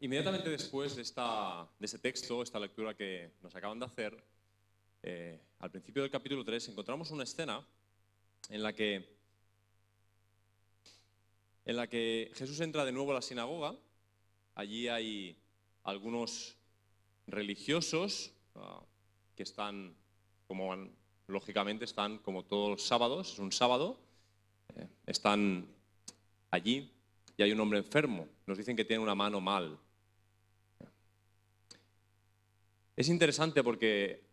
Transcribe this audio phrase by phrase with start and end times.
[0.00, 4.24] Inmediatamente después de, esta, de este texto, esta lectura que nos acaban de hacer,
[5.04, 7.64] eh, al principio del capítulo 3 encontramos una escena
[8.48, 9.08] en la que,
[11.64, 13.76] en la que Jesús entra de nuevo a la sinagoga.
[14.56, 15.36] Allí hay
[15.84, 16.56] algunos
[17.28, 18.82] religiosos ah,
[19.36, 19.94] que están,
[20.48, 20.74] como
[21.28, 24.00] lógicamente, están como todos los sábados, es un sábado,
[24.74, 25.68] eh, están
[26.50, 26.95] allí
[27.36, 28.28] y hay un hombre enfermo.
[28.46, 29.78] Nos dicen que tiene una mano mal.
[32.96, 34.24] Es interesante porque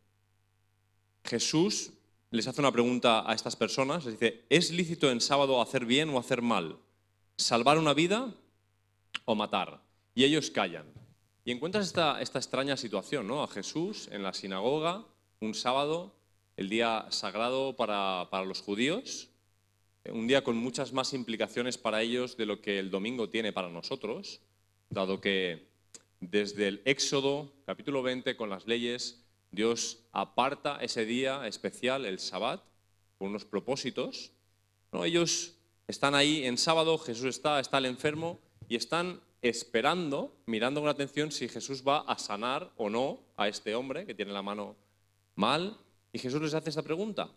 [1.25, 1.91] Jesús
[2.31, 6.09] les hace una pregunta a estas personas, les dice, ¿es lícito en sábado hacer bien
[6.09, 6.79] o hacer mal?
[7.37, 8.33] ¿Salvar una vida
[9.25, 9.81] o matar?
[10.15, 10.85] Y ellos callan.
[11.45, 13.43] Y encuentras esta, esta extraña situación, ¿no?
[13.43, 15.05] A Jesús en la sinagoga,
[15.41, 16.15] un sábado,
[16.55, 19.29] el día sagrado para, para los judíos,
[20.11, 23.69] un día con muchas más implicaciones para ellos de lo que el domingo tiene para
[23.69, 24.41] nosotros,
[24.89, 25.67] dado que
[26.19, 32.61] desde el Éxodo, capítulo 20, con las leyes, Dios aparta ese día especial, el Sabbat,
[33.17, 34.31] con unos propósitos.
[34.91, 35.05] ¿no?
[35.05, 40.89] Ellos están ahí en sábado, Jesús está, está el enfermo, y están esperando, mirando con
[40.89, 44.75] atención si Jesús va a sanar o no a este hombre que tiene la mano
[45.35, 45.77] mal.
[46.11, 47.29] Y Jesús les hace esta pregunta.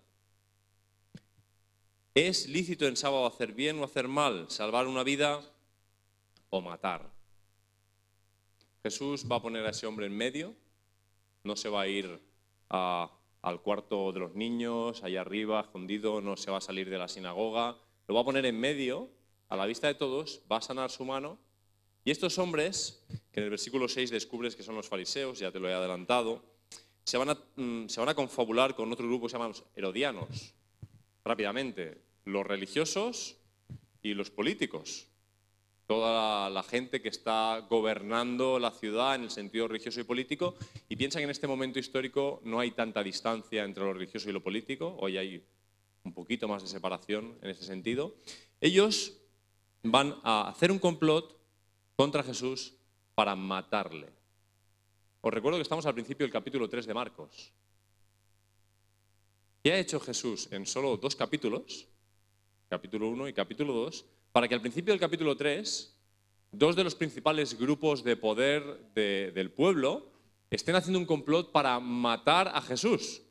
[2.16, 5.42] ¿Es lícito en sábado hacer bien o hacer mal, salvar una vida
[6.48, 7.12] o matar?
[8.82, 10.54] Jesús va a poner a ese hombre en medio,
[11.44, 12.18] no se va a ir
[12.70, 17.06] al cuarto de los niños, allá arriba, escondido, no se va a salir de la
[17.06, 17.76] sinagoga,
[18.08, 19.10] lo va a poner en medio,
[19.50, 21.38] a la vista de todos, va a sanar su mano.
[22.02, 25.60] Y estos hombres, que en el versículo 6 descubres que son los fariseos, ya te
[25.60, 26.42] lo he adelantado,
[27.04, 30.54] se van a, mm, confabular con otro grupo que se llaman los herodianos
[31.26, 33.38] rápidamente, los religiosos
[34.02, 35.08] y los políticos.
[35.86, 40.56] Toda la, gente que está gobernando la ciudad en el sentido religioso y político
[40.88, 44.32] y piensa que en este momento histórico no hay tanta distancia entre lo religioso y
[44.32, 45.46] lo político, hoy hay
[46.02, 48.16] un poquito más de separación en ese sentido.
[48.60, 49.16] Ellos
[49.84, 51.38] van a hacer un complot
[51.94, 52.74] contra Jesús
[53.14, 54.08] para matarle.
[55.20, 57.52] Os recuerdo que estamos al principio del capítulo 3 de Marcos.
[59.62, 61.88] ¿Qué ha hecho Jesús en solo dos capítulos,
[62.68, 65.96] capítulo 1 y capítulo 2, para que al principio del capítulo 3,
[66.52, 68.62] dos de los principales grupos de poder
[68.94, 70.10] de- del pueblo
[70.50, 73.22] estén haciendo un complot para matar a Jesús?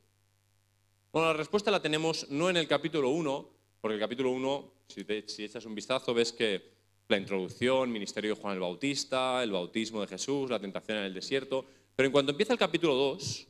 [1.11, 3.49] Bueno, la respuesta la tenemos no en el capítulo 1,
[3.81, 6.73] porque el capítulo 1, si, si echas un vistazo, ves que
[7.07, 11.13] la introducción, ministerio de Juan el Bautista, el bautismo de Jesús, la tentación en el
[11.13, 11.65] desierto,
[11.95, 13.47] pero en cuanto empieza el capítulo 2,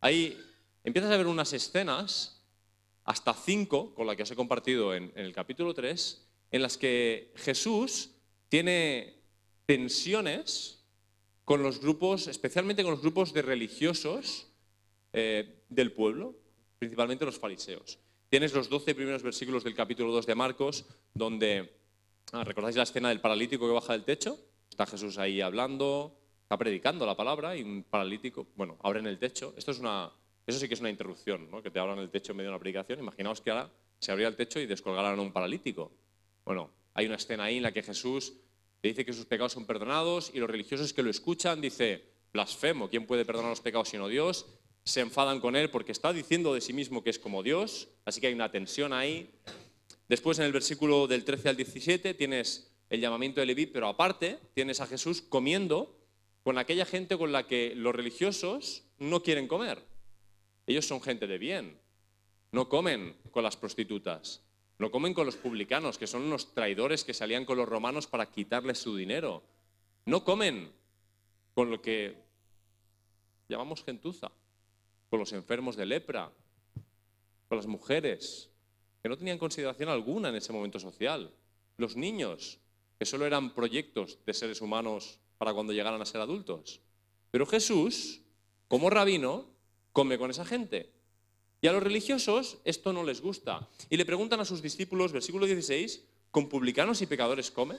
[0.00, 0.38] ahí
[0.84, 2.35] empiezas a ver unas escenas,
[3.06, 6.76] hasta cinco, con las que os he compartido en, en el capítulo 3, en las
[6.76, 8.10] que Jesús
[8.48, 9.22] tiene
[9.64, 10.84] tensiones
[11.44, 14.48] con los grupos, especialmente con los grupos de religiosos
[15.12, 16.34] eh, del pueblo,
[16.78, 17.98] principalmente los fariseos.
[18.28, 20.84] Tienes los 12 primeros versículos del capítulo 2 de Marcos,
[21.14, 21.78] donde,
[22.32, 24.38] ah, ¿recordáis la escena del paralítico que baja del techo?
[24.68, 29.18] Está Jesús ahí hablando, está predicando la palabra y un paralítico, bueno, abre en el
[29.18, 29.54] techo.
[29.56, 30.12] Esto es una,
[30.46, 31.62] eso sí que es una interrupción, ¿no?
[31.62, 33.00] que te abran el techo en medio de una predicación.
[33.00, 35.92] Imaginaos que ahora se abría el techo y descolgaran a un paralítico.
[36.44, 38.34] Bueno, hay una escena ahí en la que Jesús
[38.82, 42.88] le dice que sus pecados son perdonados y los religiosos que lo escuchan dice, blasfemo,
[42.88, 44.46] ¿quién puede perdonar los pecados sino Dios?
[44.84, 48.20] Se enfadan con él porque está diciendo de sí mismo que es como Dios, así
[48.20, 49.34] que hay una tensión ahí.
[50.08, 54.38] Después en el versículo del 13 al 17 tienes el llamamiento de Leví, pero aparte
[54.54, 55.98] tienes a Jesús comiendo
[56.44, 59.95] con aquella gente con la que los religiosos no quieren comer.
[60.66, 61.78] Ellos son gente de bien,
[62.52, 64.42] no comen con las prostitutas,
[64.78, 68.30] no comen con los publicanos, que son unos traidores que salían con los romanos para
[68.30, 69.42] quitarles su dinero.
[70.04, 70.72] No comen
[71.54, 72.16] con lo que
[73.48, 74.30] llamamos gentuza,
[75.08, 76.30] con los enfermos de lepra,
[77.48, 78.50] con las mujeres,
[79.02, 81.32] que no tenían consideración alguna en ese momento social,
[81.76, 82.58] los niños,
[82.98, 86.80] que solo eran proyectos de seres humanos para cuando llegaran a ser adultos.
[87.30, 88.22] Pero Jesús,
[88.68, 89.55] como rabino,
[89.96, 90.92] come con esa gente.
[91.62, 93.66] Y a los religiosos esto no les gusta.
[93.88, 97.76] Y le preguntan a sus discípulos, versículo 16, ¿con publicanos y pecadores come?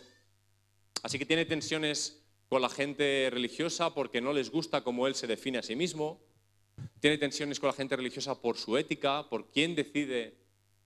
[1.04, 5.28] Así que tiene tensiones con la gente religiosa porque no les gusta cómo él se
[5.28, 6.20] define a sí mismo.
[7.02, 10.34] Tiene tensiones con la gente religiosa por su ética, por quién decide,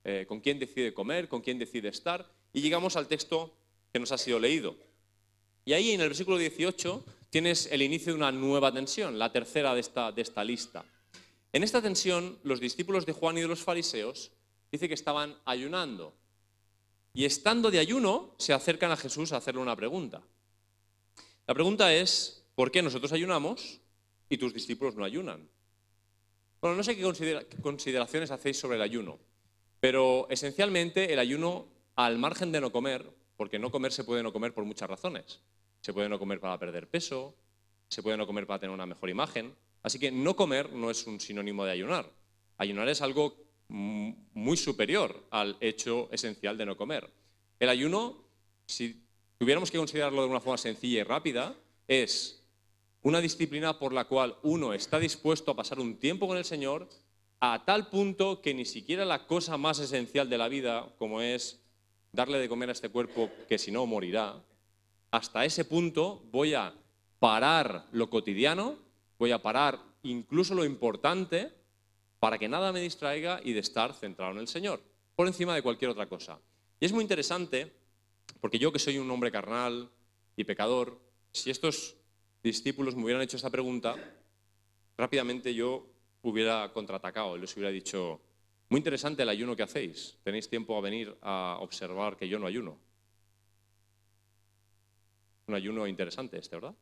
[0.04, 2.30] eh, con quién decide comer, con quién decide estar.
[2.52, 3.56] Y llegamos al texto
[3.94, 4.76] que nos ha sido leído.
[5.64, 9.74] Y ahí en el versículo 18 tienes el inicio de una nueva tensión, la tercera
[9.74, 10.84] de esta, de esta lista.
[11.54, 14.32] En esta tensión, los discípulos de Juan y de los fariseos
[14.72, 16.16] dice que estaban ayunando.
[17.14, 20.22] Y estando de ayuno, se acercan a Jesús a hacerle una pregunta.
[21.46, 23.82] La pregunta es, ¿por qué nosotros ayunamos
[24.30, 25.50] y tus discípulos no ayunan?
[26.62, 29.20] Bueno, no sé qué, qué consideraciones hacéis sobre el ayuno,
[29.80, 34.32] pero esencialmente el ayuno, al margen de no comer, porque no comer se puede no
[34.32, 35.42] comer por muchas razones.
[35.82, 37.36] Se puede no comer para perder peso,
[37.90, 39.54] se puede no comer para tener una mejor imagen.
[39.84, 42.12] Así que no comer no es un sinónimo de ayunar.
[42.58, 43.36] Ayunar es algo
[43.68, 47.10] muy superior al hecho esencial de no comer.
[47.60, 48.26] El ayuno,
[48.66, 49.02] si
[49.38, 51.56] tuviéramos que considerarlo de una forma sencilla y rápida,
[51.88, 52.44] es
[53.02, 56.88] una disciplina por la cual uno está dispuesto a pasar un tiempo con el Señor
[57.40, 61.64] a tal punto que ni siquiera la cosa más esencial de la vida, como es
[62.12, 64.44] darle de comer a este cuerpo que si no morirá,
[65.10, 66.74] hasta ese punto voy a
[67.20, 68.78] parar lo cotidiano,
[69.22, 71.54] voy a parar incluso lo importante
[72.20, 74.82] para que nada me distraiga y de estar centrado en el Señor,
[75.16, 76.40] por encima de cualquier otra cosa.
[76.80, 77.72] Y es muy interesante,
[78.40, 79.92] porque yo que soy un hombre carnal
[80.36, 81.00] y pecador,
[81.32, 81.98] si estos
[82.42, 83.96] discípulos me hubieran hecho esta pregunta,
[84.98, 85.86] rápidamente yo
[86.24, 88.20] hubiera contraatacado les hubiera dicho,
[88.70, 90.18] muy interesante el ayuno que hacéis.
[90.24, 92.80] Tenéis tiempo a venir a observar que yo no ayuno.
[95.46, 96.74] Un ayuno interesante este, ¿verdad?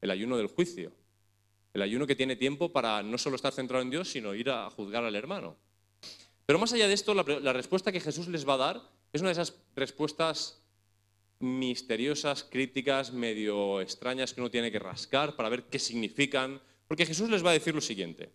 [0.00, 0.92] El ayuno del juicio.
[1.72, 4.68] El ayuno que tiene tiempo para no solo estar centrado en Dios, sino ir a
[4.70, 5.56] juzgar al hermano.
[6.46, 8.82] Pero más allá de esto, la, respuesta que Jesús les va a dar
[9.12, 10.60] es una de esas respuestas
[11.38, 16.60] misteriosas, críticas, medio extrañas que uno tiene que rascar para ver qué significan.
[16.88, 18.32] Porque Jesús les va a decir lo siguiente.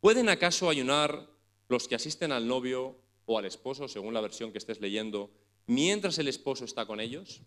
[0.00, 1.30] ¿Pueden acaso ayunar
[1.68, 5.30] los que asisten al novio o al esposo, según la versión que estés leyendo,
[5.66, 7.42] mientras el esposo está con ellos?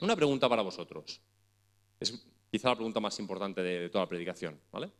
[0.00, 1.20] Una pregunta para vosotros.
[1.98, 4.60] Es quizá la pregunta más importante de, toda la predicación.
[4.70, 4.92] ¿vale?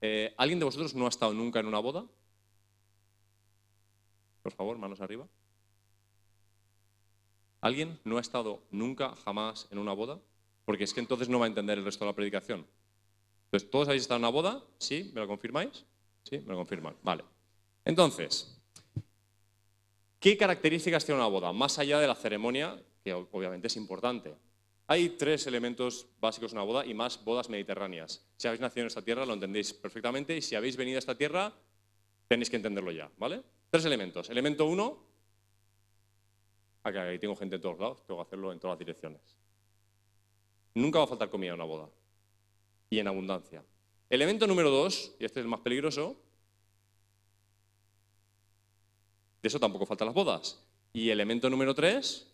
[0.00, 2.06] Eh, ¿Alguien de vosotros no ha estado nunca en una boda?
[4.44, 5.26] Por favor, manos arriba.
[7.60, 10.20] ¿Alguien no ha estado nunca, jamás en una boda?
[10.64, 12.64] Porque es que entonces no va a entender el resto de la predicación.
[13.46, 14.64] Entonces, ¿todos habéis estado en una boda?
[14.78, 15.10] ¿Sí?
[15.12, 15.84] ¿Me lo confirmáis?
[16.22, 16.94] Sí, me lo confirman.
[17.02, 17.24] Vale.
[17.84, 18.56] Entonces,
[20.20, 21.52] ¿qué características tiene una boda?
[21.52, 24.32] Más allá de la ceremonia, que obviamente es importante.
[24.90, 28.26] Hay tres elementos básicos en una boda y más bodas mediterráneas.
[28.36, 31.16] Si habéis nacido en esta tierra lo entendéis perfectamente y si habéis venido a esta
[31.16, 31.54] tierra
[32.26, 33.40] tenéis que entenderlo ya, ¿vale?
[33.70, 34.28] Tres elementos.
[34.30, 34.98] Elemento uno,
[36.82, 39.20] acá tengo gente en todos lados, tengo que hacerlo en todas las direcciones.
[40.74, 41.88] Nunca va a faltar comida en una boda
[42.90, 43.62] y en abundancia.
[44.08, 46.20] Elemento número dos, y este es el más peligroso,
[49.40, 50.60] De eso tampoco faltan las bodas.
[50.92, 52.29] Y elemento número tres,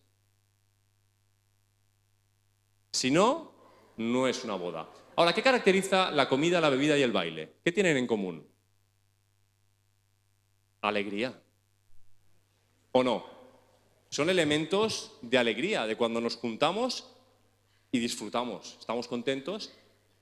[2.97, 3.53] si no,
[3.99, 4.89] no es una boda.
[5.17, 7.57] Ahora, ¿qué caracteriza la comida, la bebida y el baile?
[7.63, 8.47] ¿Qué tienen en común?
[10.81, 11.39] Alegría.
[12.93, 13.27] ¿O no?
[14.09, 17.13] Son elementos de alegría, de cuando nos juntamos
[17.93, 19.73] y disfrutamos, estamos contentos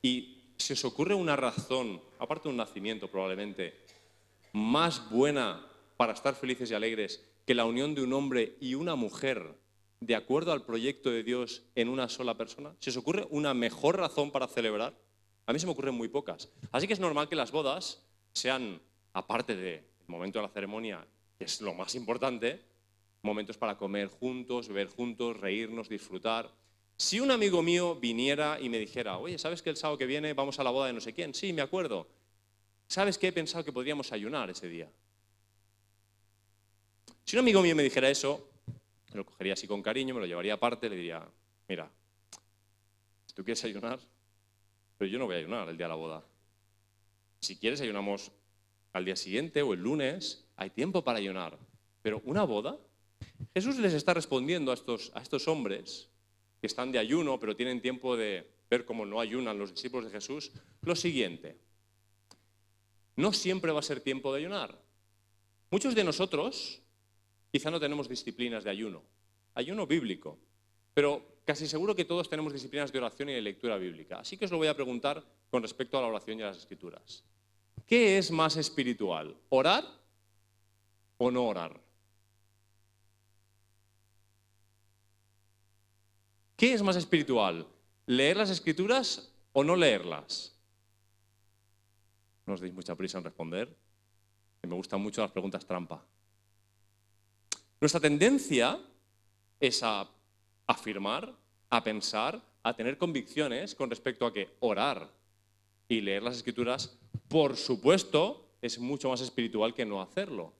[0.02, 3.84] y si os ocurre una razón, aparte de un nacimiento probablemente,
[4.52, 5.64] más buena
[5.96, 9.54] para estar felices y alegres que la unión de un hombre y una mujer
[10.06, 12.74] de acuerdo al proyecto de Dios en una sola persona?
[12.78, 14.94] ¿Se os ocurre una mejor razón para celebrar?
[15.46, 16.50] A mí se me ocurren muy pocas.
[16.72, 18.02] Así que es normal que las bodas
[18.32, 18.82] sean,
[19.14, 21.06] aparte del momento de la ceremonia,
[21.38, 22.60] que es lo más importante,
[23.22, 26.52] momentos para comer juntos, beber juntos, reírnos, disfrutar.
[26.96, 30.34] Si un amigo mío viniera y me dijera, oye, ¿sabes que el sábado que viene
[30.34, 31.32] vamos a la boda de no sé quién?
[31.32, 32.06] Sí, me acuerdo.
[32.88, 34.90] ¿Sabes qué he pensado que podríamos ayunar ese día?
[37.24, 38.50] Si un amigo mío me dijera eso,
[39.14, 41.24] me lo cogería así con cariño, me lo llevaría aparte, le diría,
[41.68, 41.88] mira,
[43.26, 44.00] si tú quieres ayunar,
[44.98, 46.24] pero yo no voy a ayunar el día de la boda.
[47.38, 48.32] Si quieres ayunamos
[48.92, 51.56] al día siguiente o el lunes, hay tiempo para ayunar.
[52.02, 52.76] Pero una boda,
[53.54, 56.10] Jesús les está respondiendo a estos, a estos hombres
[56.60, 60.10] que están de ayuno, pero tienen tiempo de ver cómo no ayunan los discípulos de
[60.10, 60.50] Jesús,
[60.82, 61.56] lo siguiente.
[63.14, 64.82] No siempre va a ser tiempo de ayunar.
[65.70, 66.83] Muchos de nosotros
[67.54, 69.00] Quizá no tenemos disciplinas de ayuno,
[69.54, 70.40] ayuno bíblico,
[70.92, 74.18] pero casi seguro que todos tenemos disciplinas de oración y de lectura bíblica.
[74.18, 76.56] Así que os lo voy a preguntar con respecto a la oración y a las
[76.56, 77.22] escrituras.
[77.86, 79.84] ¿Qué es más espiritual, orar
[81.16, 81.80] o no orar?
[86.56, 87.68] ¿Qué es más espiritual,
[88.06, 90.58] leer las escrituras o no leerlas?
[92.46, 93.70] No os deis mucha prisa en responder,
[94.60, 96.04] que me gustan mucho las preguntas trampa.
[97.84, 98.80] Nuestra tendencia
[99.60, 100.08] es a
[100.66, 101.36] afirmar,
[101.68, 105.12] a pensar, a tener convicciones con respecto a que orar
[105.86, 106.98] y leer las escrituras,
[107.28, 110.54] por supuesto, es mucho más espiritual que no hacerlo.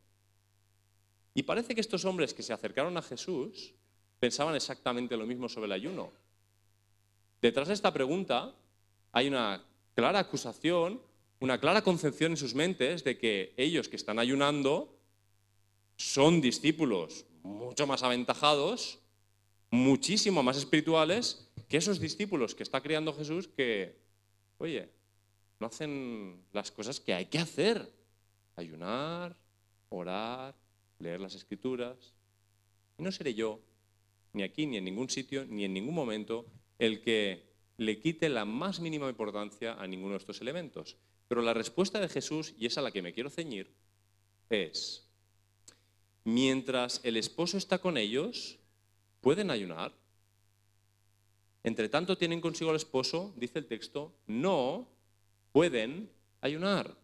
[1.32, 3.72] Y parece que estos hombres que se acercaron a Jesús
[4.20, 6.12] pensaban exactamente lo mismo sobre el ayuno.
[7.40, 8.54] Detrás de esta pregunta
[9.12, 9.64] hay una
[9.94, 11.00] clara acusación,
[11.40, 14.93] una clara concepción en sus mentes de que ellos que están ayunando
[15.96, 18.98] son discípulos mucho más aventajados,
[19.70, 23.96] muchísimo más espirituales que esos discípulos que está creando Jesús que,
[24.58, 24.88] oye,
[25.60, 27.92] no hacen las cosas que hay que hacer.
[28.56, 29.36] Ayunar,
[29.88, 30.54] orar,
[30.98, 32.14] leer las escrituras.
[32.98, 33.60] Y no seré yo,
[34.32, 36.46] ni aquí, ni en ningún sitio, ni en ningún momento,
[36.78, 40.96] el que le quite la más mínima importancia a ninguno de estos elementos.
[41.28, 43.74] Pero la respuesta de Jesús, y es a la que me quiero ceñir,
[44.50, 45.03] es,
[46.24, 48.58] mientras el esposo está con ellos,
[49.20, 49.92] pueden ayunar.
[51.62, 54.88] Entre tanto tienen consigo al esposo, dice el texto, no
[55.52, 56.94] pueden ayunar.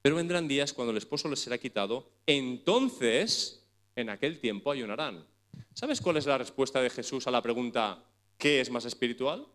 [0.00, 3.64] Pero vendrán días cuando el esposo les será quitado, entonces
[3.96, 5.26] en aquel tiempo ayunarán.
[5.74, 8.02] ¿Sabes cuál es la respuesta de Jesús a la pregunta
[8.38, 9.46] ¿qué es más espiritual?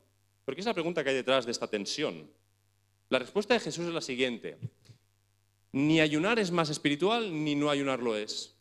[0.45, 2.31] Porque es la pregunta que hay detrás de esta tensión.
[3.09, 4.57] La respuesta de Jesús es la siguiente.
[5.73, 8.56] Ni ayunar es más espiritual, ni no ayunar lo es.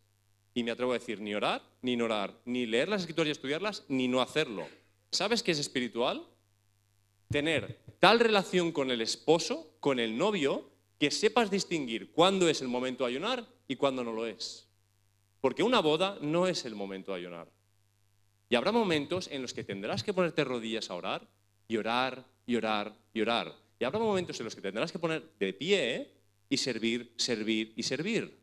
[0.56, 3.32] Y me atrevo a decir, ni orar, ni no orar, ni leer las escrituras y
[3.32, 4.66] estudiarlas, ni no hacerlo.
[5.10, 6.26] ¿Sabes qué es espiritual?
[7.28, 12.68] Tener tal relación con el esposo, con el novio, que sepas distinguir cuándo es el
[12.68, 14.66] momento de ayunar y cuándo no lo es.
[15.42, 17.52] Porque una boda no es el momento de ayunar.
[18.48, 21.28] Y habrá momentos en los que tendrás que ponerte rodillas a orar
[21.68, 23.54] y orar y orar y orar.
[23.78, 26.14] Y habrá momentos en los que tendrás que poner de pie
[26.48, 28.38] y servir, servir y servir.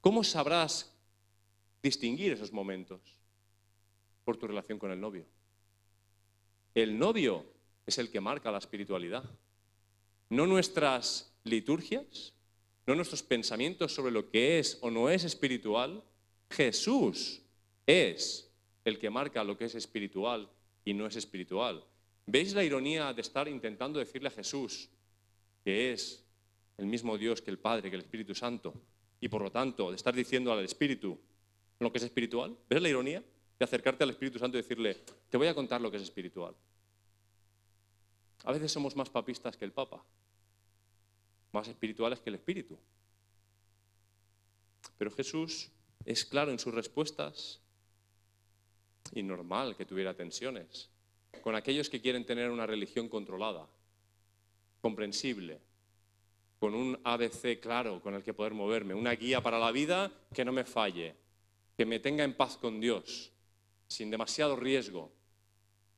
[0.00, 0.96] ¿Cómo sabrás
[1.82, 3.00] distinguir esos momentos?
[4.24, 5.26] Por tu relación con el novio.
[6.74, 7.44] El novio
[7.86, 9.24] es el que marca la espiritualidad.
[10.28, 12.34] No nuestras liturgias,
[12.86, 16.02] no nuestros pensamientos sobre lo que es o no es espiritual.
[16.50, 17.42] Jesús
[17.86, 18.50] es
[18.84, 20.50] el que marca lo que es espiritual
[20.84, 21.84] y no es espiritual.
[22.26, 24.88] ¿Veis la ironía de estar intentando decirle a Jesús
[25.64, 26.24] que es
[26.78, 28.74] el mismo Dios que el Padre, que el Espíritu Santo,
[29.20, 31.18] y por lo tanto de estar diciendo al Espíritu
[31.80, 32.56] lo que es espiritual?
[32.68, 33.24] ¿Ves la ironía
[33.58, 34.96] de acercarte al Espíritu Santo y decirle,
[35.28, 36.54] te voy a contar lo que es espiritual?
[38.44, 40.02] A veces somos más papistas que el Papa,
[41.52, 42.78] más espirituales que el Espíritu.
[44.96, 45.70] Pero Jesús
[46.04, 47.60] es claro en sus respuestas
[49.12, 50.88] y normal que tuviera tensiones
[51.42, 53.66] con aquellos que quieren tener una religión controlada,
[54.80, 55.60] comprensible,
[56.58, 60.44] con un ABC claro con el que poder moverme, una guía para la vida que
[60.44, 61.14] no me falle,
[61.80, 63.32] que me tenga en paz con Dios,
[63.88, 65.10] sin demasiado riesgo.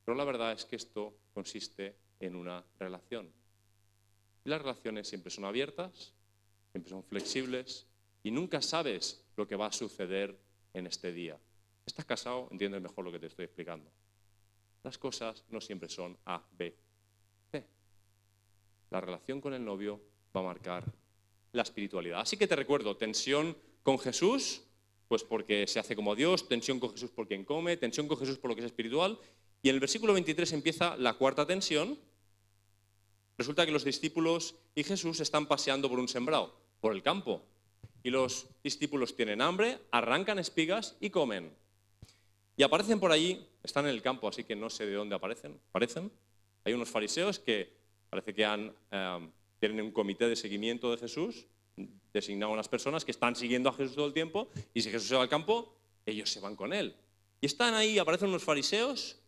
[0.05, 3.29] Pero la verdad es que esto consiste en una relación.
[4.45, 6.15] Y las relaciones siempre son abiertas,
[6.71, 7.89] siempre son flexibles
[8.23, 10.39] y nunca sabes lo que va a suceder
[10.73, 11.37] en este día.
[11.85, 13.91] Estás casado, entiendes mejor lo que te estoy explicando.
[14.85, 16.77] Las cosas no siempre son A, B,
[17.51, 17.67] C.
[18.91, 20.01] La relación con el novio
[20.33, 20.85] va a marcar
[21.51, 22.21] la espiritualidad.
[22.21, 24.63] Así que te recuerdo, tensión con Jesús,
[25.13, 28.39] pues porque se hace como Dios, tensión con Jesús por quien come, tensión con Jesús
[28.39, 29.19] por lo que es espiritual.
[29.61, 31.99] Y en el versículo 23 empieza la cuarta tensión,
[33.37, 37.45] Resulta que los discípulos y Jesús están paseando por un sembrado, por el campo.
[38.03, 41.53] Y los discípulos tienen hambre, arrancan espigas y comen.
[42.57, 45.61] Y aparecen por allí, están en el campo, así que no sé de dónde aparecen.
[45.69, 46.11] Aparecen.
[46.65, 47.77] Hay unos fariseos que
[48.09, 49.29] parece que eh,
[49.61, 51.47] tienen un comité de seguimiento de Jesús,
[52.13, 55.09] designado a unas personas que están siguiendo a Jesús todo el tiempo, y si Jesús
[55.09, 55.75] se va al campo,
[56.07, 56.95] ellos se van con él.
[57.41, 59.19] Y están ahí, aparecen unos fariseos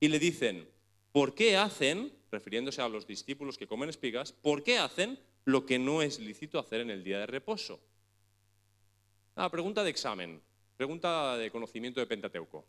[0.00, 0.68] y le dicen,
[1.12, 5.78] ¿por qué hacen refiriéndose a los discípulos que comen espigas, ¿por qué hacen lo que
[5.78, 7.80] no es lícito hacer en el día de reposo?
[9.34, 10.40] Ah, pregunta de examen,
[10.76, 12.64] pregunta de conocimiento de Pentateuco,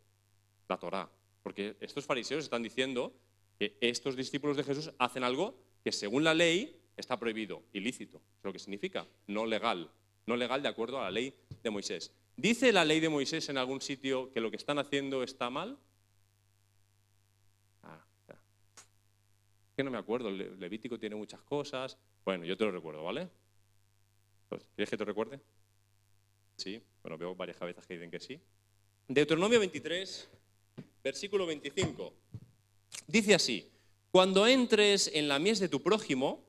[0.68, 1.10] la Torá,
[1.44, 3.13] porque estos fariseos están diciendo
[3.60, 8.44] que estos discípulos de Jesús hacen algo que según la ley está prohibido, ilícito, es
[8.44, 9.92] lo que significa, no legal,
[10.26, 11.34] no legal de acuerdo a la ley
[11.64, 12.12] de Moisés.
[12.38, 15.78] ¿Dice la ley de Moisés en algún sitio que lo que están haciendo está mal?
[19.76, 21.98] que no me acuerdo, el Levítico tiene muchas cosas.
[22.26, 23.30] Bueno, yo te lo recuerdo, ¿vale?
[24.50, 25.40] Pues, ¿Quieres que te recuerde?
[26.58, 28.40] Sí, bueno, veo varias cabezas que dicen que sí.
[29.08, 30.30] Deuteronomio 23,
[31.04, 32.14] versículo 25.
[33.08, 33.72] Dice así,
[34.12, 36.46] cuando entres en la mies de tu prójimo,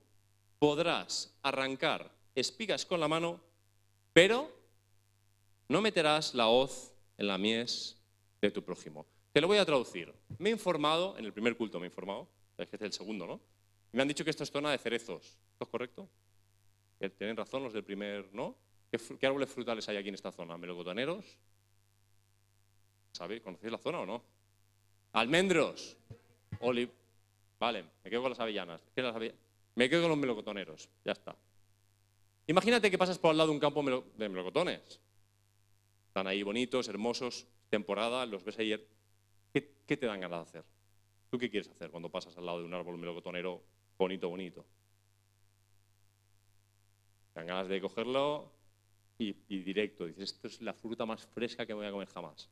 [0.62, 3.40] podrás arrancar espigas con la mano,
[4.12, 4.48] pero
[5.68, 8.00] no meterás la hoz en la mies
[8.40, 9.04] de tu prójimo.
[9.32, 10.14] Te lo voy a traducir.
[10.38, 13.26] Me he informado, en el primer culto me he informado, es que es el segundo,
[13.26, 13.40] ¿no?
[13.90, 15.36] Me han dicho que esto es zona de cerezos.
[15.50, 16.08] ¿Esto es correcto?
[17.18, 18.54] Tienen razón los del primer, ¿no?
[18.88, 20.56] ¿Qué, árboles frutales hay aquí en esta zona?
[20.56, 21.24] ¿Melocotoneros?
[23.10, 23.42] ¿Sabéis?
[23.42, 24.22] ¿Conocéis la zona o no?
[25.14, 25.96] Almendros.
[27.58, 28.80] Vale, me quedo con las avellanas.
[29.74, 30.88] Me quedo con los melocotoneros.
[31.04, 31.36] Ya está.
[32.46, 33.82] Imagínate que pasas por al lado de un campo
[34.16, 35.00] de melocotones.
[36.08, 38.86] Están ahí bonitos, hermosos, temporada, los ves ayer.
[39.52, 40.64] ¿Qué, ¿Qué, te dan ganas de hacer?
[41.30, 43.62] ¿Tú qué quieres hacer cuando pasas al lado de un árbol melocotonero
[43.96, 44.66] bonito, bonito?
[47.32, 48.52] Te dan ganas de cogerlo
[49.18, 50.06] y, directo.
[50.06, 52.48] Dices, esto es la fruta más fresca que voy a comer jamás.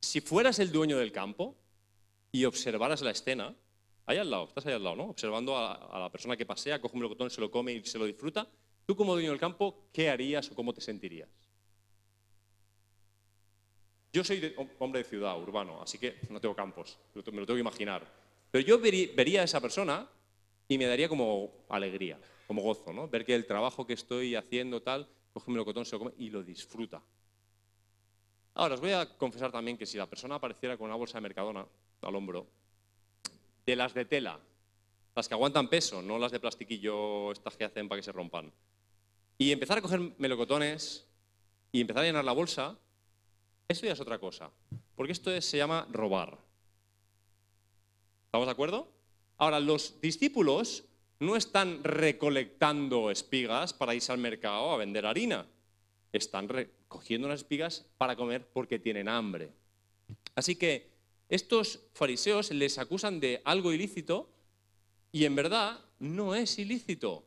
[0.00, 1.56] Si fueras el dueño del campo
[2.30, 3.54] y observaras la escena,
[4.06, 5.04] ahí al lado, estás ahí al lado, ¿no?
[5.04, 8.04] Observando a, la persona que pasea, coge un melocotón, se lo come y se lo
[8.04, 8.46] disfruta,
[8.86, 11.28] tú como dueño del campo, ¿qué harías o cómo te sentirías?
[14.12, 17.60] Yo soy hombre de ciudad, urbano, así que no tengo campos, me lo tengo que
[17.60, 18.06] imaginar.
[18.50, 20.08] Pero yo vería a esa persona
[20.68, 23.08] y me daría como alegría, como gozo, ¿no?
[23.08, 26.30] Ver que el trabajo que estoy haciendo tal, coge un melocotón, se lo come y
[26.30, 27.02] lo disfruta.
[28.54, 31.22] Ahora, os voy a confesar también que si la persona apareciera con una bolsa de
[31.22, 31.66] Mercadona
[32.02, 32.46] al hombro,
[33.66, 34.40] de las de tela,
[35.14, 38.52] las que aguantan peso, no las de plastiquillo, estas que hacen para que se rompan,
[39.38, 41.06] y empezar a coger melocotones
[41.72, 42.78] y empezar a llenar la bolsa,
[43.66, 44.50] esto ya es otra cosa,
[44.94, 46.38] porque esto se llama robar.
[48.26, 48.92] ¿Estamos de acuerdo?
[49.38, 50.84] Ahora, los discípulos
[51.20, 55.46] no están recolectando espigas para irse al mercado a vender harina.
[56.12, 59.52] Están recogiendo unas espigas para comer porque tienen hambre.
[60.34, 60.93] Así que
[61.34, 64.30] estos fariseos les acusan de algo ilícito
[65.10, 67.26] y en verdad no es ilícito.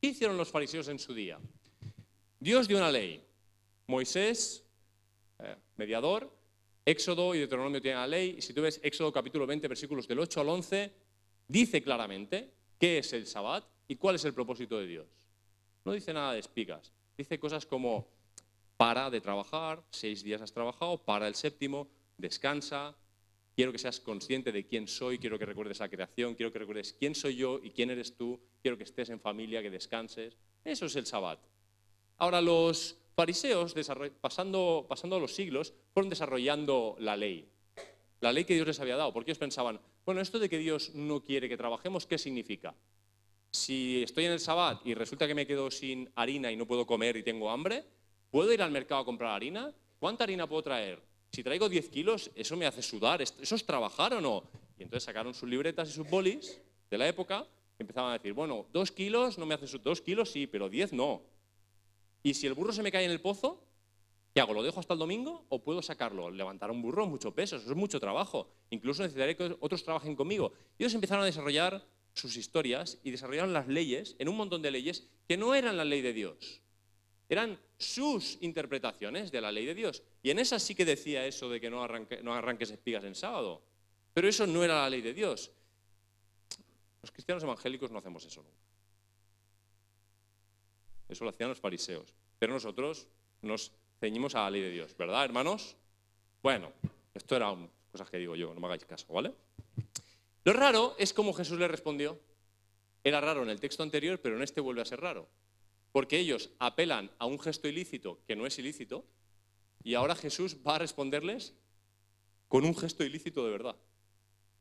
[0.00, 1.38] ¿Qué hicieron los fariseos en su día?
[2.40, 3.24] Dios dio una ley.
[3.86, 4.64] Moisés,
[5.38, 6.28] eh, mediador,
[6.84, 8.34] Éxodo y Deuteronomio tienen la ley.
[8.38, 10.92] Y si tú ves Éxodo capítulo 20, versículos del 8 al 11,
[11.46, 15.06] dice claramente qué es el Sabbat y cuál es el propósito de Dios.
[15.84, 16.92] No dice nada de espigas.
[17.16, 18.08] Dice cosas como
[18.76, 21.86] para de trabajar, seis días has trabajado, para el séptimo,
[22.18, 22.96] descansa,
[23.56, 26.92] quiero que seas consciente de quién soy, quiero que recuerdes la creación, quiero que recuerdes
[26.92, 30.36] quién soy yo y quién eres tú, quiero que estés en familia, que descanses.
[30.62, 31.40] Eso es el Sabbat.
[32.18, 33.74] Ahora, los fariseos,
[34.20, 37.48] pasando, pasando los siglos, fueron desarrollando la ley,
[38.20, 40.94] la ley que Dios les había dado, porque ellos pensaban, bueno, esto de que Dios
[40.94, 42.74] no quiere que trabajemos, ¿qué significa?
[43.50, 46.86] Si estoy en el Sabbat y resulta que me quedo sin harina y no puedo
[46.86, 47.84] comer y tengo hambre,
[48.30, 49.72] ¿puedo ir al mercado a comprar harina?
[49.98, 51.05] ¿Cuánta harina puedo traer?
[51.32, 54.44] Si traigo 10 kilos, eso me hace sudar, ¿eso es trabajar o no?
[54.78, 56.60] Y entonces sacaron sus libretas y sus bolis
[56.90, 57.46] de la época
[57.78, 60.68] y empezaban a decir, bueno, dos kilos no me hace sudar, dos kilos sí, pero
[60.68, 61.22] 10 no.
[62.22, 63.66] Y si el burro se me cae en el pozo,
[64.36, 64.52] ¿Qué hago?
[64.52, 66.30] ¿Lo dejo hasta el domingo o puedo sacarlo?
[66.30, 68.50] Levantar un burro mucho peso, eso es mucho trabajo.
[68.68, 70.52] Incluso necesitaré que otros trabajen conmigo.
[70.78, 75.08] Ellos empezaron a desarrollar sus historias y desarrollaron las leyes, en un montón de leyes,
[75.26, 76.60] que no eran la ley de Dios.
[77.28, 80.02] Eran sus interpretaciones de la ley de Dios.
[80.22, 81.86] Y en esas sí que decía eso de que no,
[82.22, 83.62] no arranques espigas en sábado.
[84.14, 85.50] Pero eso no era la ley de Dios.
[87.02, 88.56] Los cristianos evangélicos no hacemos eso nunca.
[91.08, 92.14] Eso lo hacían los fariseos.
[92.38, 93.08] Pero nosotros
[93.42, 95.76] nos ceñimos a la ley de Dios, ¿verdad, hermanos?
[96.42, 96.72] Bueno,
[97.14, 99.32] esto eran cosas que digo yo, no me hagáis caso, ¿vale?
[100.44, 102.18] Lo raro es cómo Jesús le respondió.
[103.02, 105.28] Era raro en el texto anterior, pero en este vuelve a ser raro.
[105.96, 109.06] Porque ellos apelan a un gesto ilícito que no es ilícito,
[109.82, 111.54] y ahora Jesús va a responderles
[112.48, 113.76] con un gesto ilícito de verdad.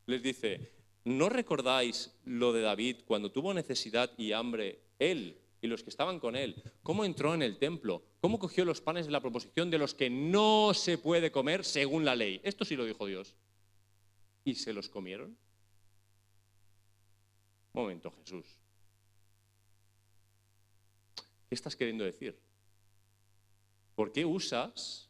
[0.06, 0.72] Les dice,
[1.04, 6.22] ¿no recordáis lo de David cuando tuvo necesidad y hambre él y los que estaban
[6.22, 9.78] con él, cómo entró en el templo, cómo cogió los panes de la proposición de
[9.78, 12.40] los que no se puede comer según la ley.
[12.46, 13.36] Esto sí lo dijo Dios.
[14.46, 15.38] ¿Y se los comieron?
[17.74, 18.46] momento, Jesús.
[21.50, 22.40] ¿Qué estás queriendo decir?
[23.96, 25.10] ¿Por qué usas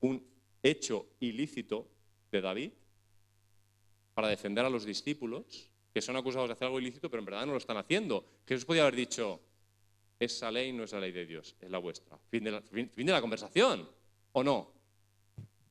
[0.00, 0.26] un
[0.62, 1.88] hecho ilícito
[2.30, 2.72] de David
[4.14, 7.46] para defender a los discípulos que son acusados de hacer algo ilícito, pero en verdad
[7.46, 8.26] no lo están haciendo?
[8.46, 9.40] Jesús podía haber dicho,
[10.18, 12.18] esa ley no es la ley de Dios, es la vuestra.
[12.30, 13.88] Fin de la, fin de la conversación,
[14.32, 14.72] ¿o no?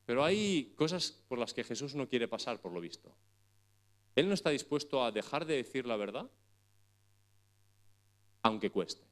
[0.05, 3.15] Pero hay cosas por las que Jesús no quiere pasar, por lo visto.
[4.15, 6.29] Él no está dispuesto a dejar de decir la verdad,
[8.41, 9.10] aunque cueste.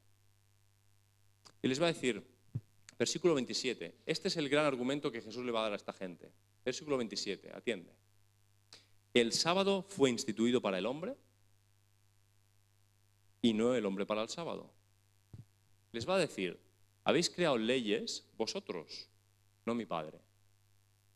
[1.62, 2.22] Y les va a decir,
[2.98, 5.92] versículo 27, este es el gran argumento que Jesús le va a dar a esta
[5.92, 6.30] gente.
[6.64, 7.92] Versículo 27, atiende.
[9.14, 11.16] El sábado fue instituido para el hombre
[13.42, 14.72] y no el hombre para el sábado
[15.92, 16.58] les va a decir,
[17.04, 19.08] habéis creado leyes vosotros,
[19.66, 20.18] no mi Padre,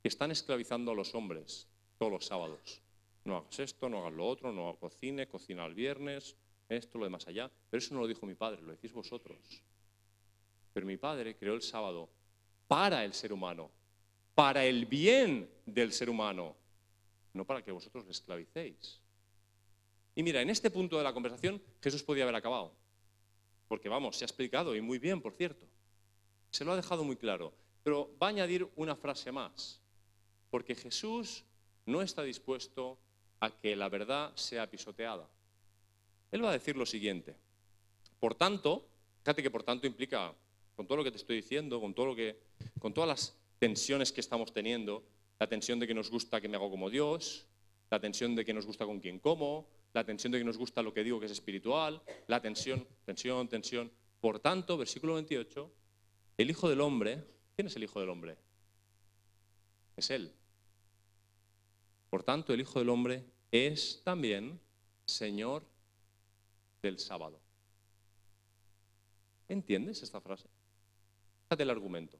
[0.02, 2.82] que están esclavizando a los hombres todos los sábados.
[3.24, 6.36] No hagas esto, no hagas lo otro, no cocine, cocina el viernes,
[6.68, 7.50] esto, lo demás allá.
[7.70, 9.38] Pero eso no lo dijo mi Padre, lo decís vosotros.
[10.74, 12.10] Pero mi Padre creó el sábado
[12.68, 13.70] para el ser humano,
[14.34, 16.54] para el bien del ser humano,
[17.32, 19.00] no para que vosotros le esclavicéis.
[20.14, 22.74] Y mira, en este punto de la conversación Jesús podía haber acabado.
[23.68, 25.66] Porque vamos, se ha explicado y muy bien, por cierto.
[26.50, 27.54] Se lo ha dejado muy claro.
[27.82, 29.80] Pero va a añadir una frase más.
[30.50, 31.44] Porque Jesús
[31.86, 32.98] no está dispuesto
[33.40, 35.28] a que la verdad sea pisoteada.
[36.30, 37.36] Él va a decir lo siguiente.
[38.20, 38.88] Por tanto,
[39.22, 40.34] fíjate que por tanto implica,
[40.74, 42.40] con todo lo que te estoy diciendo, con, todo lo que,
[42.78, 45.04] con todas las tensiones que estamos teniendo,
[45.38, 47.46] la tensión de que nos gusta que me hago como Dios,
[47.90, 50.82] la tensión de que nos gusta con quien como, la tensión de que nos gusta
[50.82, 53.90] lo que digo que es espiritual, la tensión, tensión, tensión.
[54.20, 55.72] Por tanto, versículo 28,
[56.38, 58.36] el Hijo del Hombre, ¿quién es el Hijo del Hombre?
[59.96, 60.32] Es Él.
[62.10, 64.60] Por tanto, el Hijo del Hombre es también
[65.06, 65.64] Señor
[66.82, 67.40] del sábado.
[69.48, 70.48] ¿Entiendes esta frase?
[71.62, 72.18] El argumento.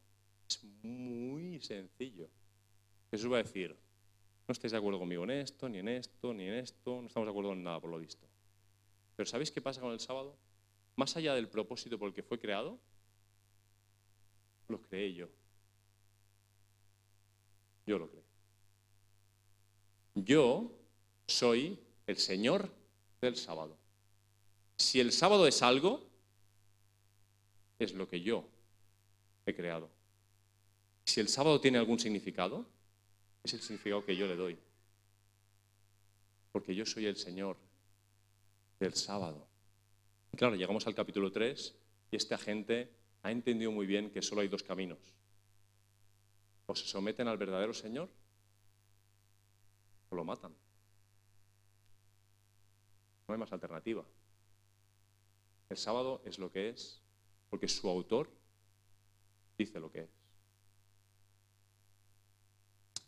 [0.49, 2.29] Es muy sencillo.
[3.11, 3.77] Jesús va a decir,
[4.47, 7.27] no estáis de acuerdo conmigo en esto, ni en esto, ni en esto, no estamos
[7.27, 8.27] de acuerdo en nada por lo visto.
[9.17, 10.37] Pero ¿sabéis qué pasa con el sábado?
[10.97, 12.79] Más allá del propósito por el que fue creado,
[14.69, 15.29] lo creé yo.
[17.87, 18.23] Yo lo creo.
[20.15, 20.73] Yo
[21.27, 22.71] soy el Señor
[23.21, 23.77] del sábado.
[24.77, 26.09] Si el sábado es algo,
[27.79, 28.54] es lo que yo
[29.47, 29.91] he creado.
[31.05, 32.67] Si el sábado tiene algún significado,
[33.43, 34.59] es el significado que yo le doy.
[36.53, 37.57] Porque yo soy el Señor
[38.81, 39.47] del sábado.
[40.33, 41.75] Y claro, llegamos al capítulo 3
[42.11, 42.91] y esta gente
[43.23, 44.99] ha entendido muy bien que solo hay dos caminos.
[46.67, 48.09] O se someten al verdadero Señor
[50.11, 50.55] o lo matan.
[53.27, 54.05] No hay más alternativa.
[55.69, 57.01] El sábado es lo que es
[57.51, 58.31] porque su autor
[59.57, 60.11] dice lo que es.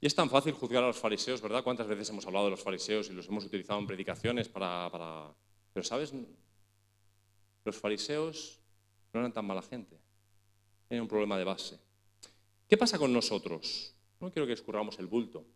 [0.00, 1.64] Y es tan fácil juzgar a los fariseos, ¿verdad?
[1.64, 5.34] ¿Cuántas veces hemos hablado de los fariseos y los hemos utilizado en predicaciones para...
[5.72, 6.12] Pero, ¿sabes?
[7.64, 8.60] Los fariseos
[9.12, 9.98] no eran tan mala gente.
[10.88, 11.78] Era un problema de base.
[12.68, 13.94] ¿Qué pasa con nosotros?
[14.20, 15.46] No quiero que escurramos el bulto.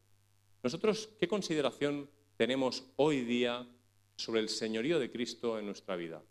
[0.62, 3.66] Nosotros, ¿qué consideración tenemos hoy día
[4.16, 6.22] sobre el señorío de Cristo en nuestra vida?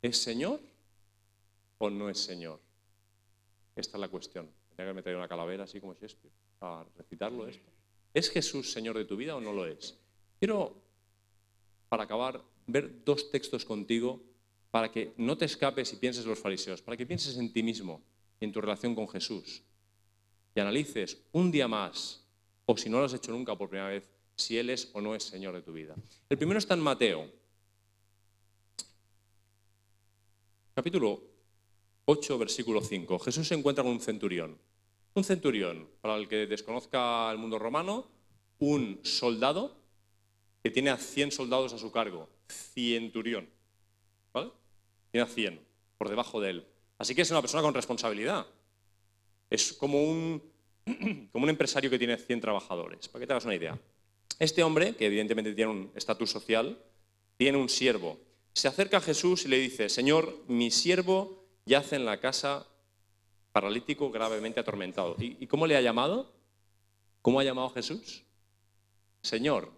[0.00, 0.60] ¿Es Señor
[1.78, 2.60] o no es Señor?
[3.74, 4.50] Esta es la cuestión.
[4.76, 7.70] Tenía que meter una calavera así como Shakespeare a recitarlo esto.
[8.14, 9.98] ¿Es Jesús Señor de tu vida o no lo es?
[10.38, 10.76] Quiero,
[11.88, 14.22] para acabar, ver dos textos contigo
[14.70, 18.02] para que no te escapes y pienses los fariseos, para que pienses en ti mismo,
[18.40, 19.62] en tu relación con Jesús,
[20.54, 22.26] y analices un día más,
[22.64, 25.14] o si no lo has hecho nunca por primera vez, si Él es o no
[25.14, 25.94] es Señor de tu vida.
[26.28, 27.30] El primero está en Mateo,
[30.74, 31.31] capítulo
[32.04, 33.18] 8, versículo 5.
[33.20, 34.58] Jesús se encuentra con un centurión.
[35.14, 38.08] Un centurión, para el que desconozca el mundo romano,
[38.58, 39.76] un soldado
[40.62, 43.48] que tiene a 100 soldados a su cargo, cienturión.
[44.32, 44.50] ¿Vale?
[45.10, 45.60] Tiene a 100
[45.98, 46.66] por debajo de él.
[46.98, 48.46] Así que es una persona con responsabilidad.
[49.50, 50.42] Es como un,
[51.32, 53.78] como un empresario que tiene 100 trabajadores, para que te hagas una idea.
[54.38, 56.82] Este hombre, que evidentemente tiene un estatus social,
[57.36, 58.18] tiene un siervo.
[58.54, 62.66] Se acerca a Jesús y le dice, Señor, mi siervo yace en la casa
[63.52, 65.16] paralítico gravemente atormentado.
[65.18, 66.32] ¿Y, cómo le ha llamado?
[67.20, 68.24] ¿Cómo ha llamado Jesús?
[69.22, 69.70] Señor.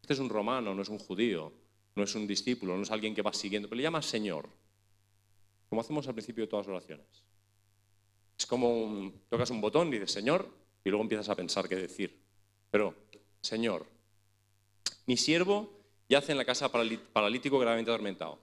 [0.00, 1.52] Este es un romano, no es un judío,
[1.94, 4.48] no es un discípulo, no es alguien que va siguiendo, pero le llama Señor.
[5.68, 7.06] Como hacemos al principio de todas las oraciones.
[8.38, 10.48] Es como tocas un botón y dices Señor
[10.82, 12.18] y luego empiezas a pensar qué decir.
[12.70, 12.94] Pero,
[13.40, 13.86] Señor,
[15.06, 15.70] mi siervo
[16.08, 18.38] yace en la casa paralítico gravemente atormentado.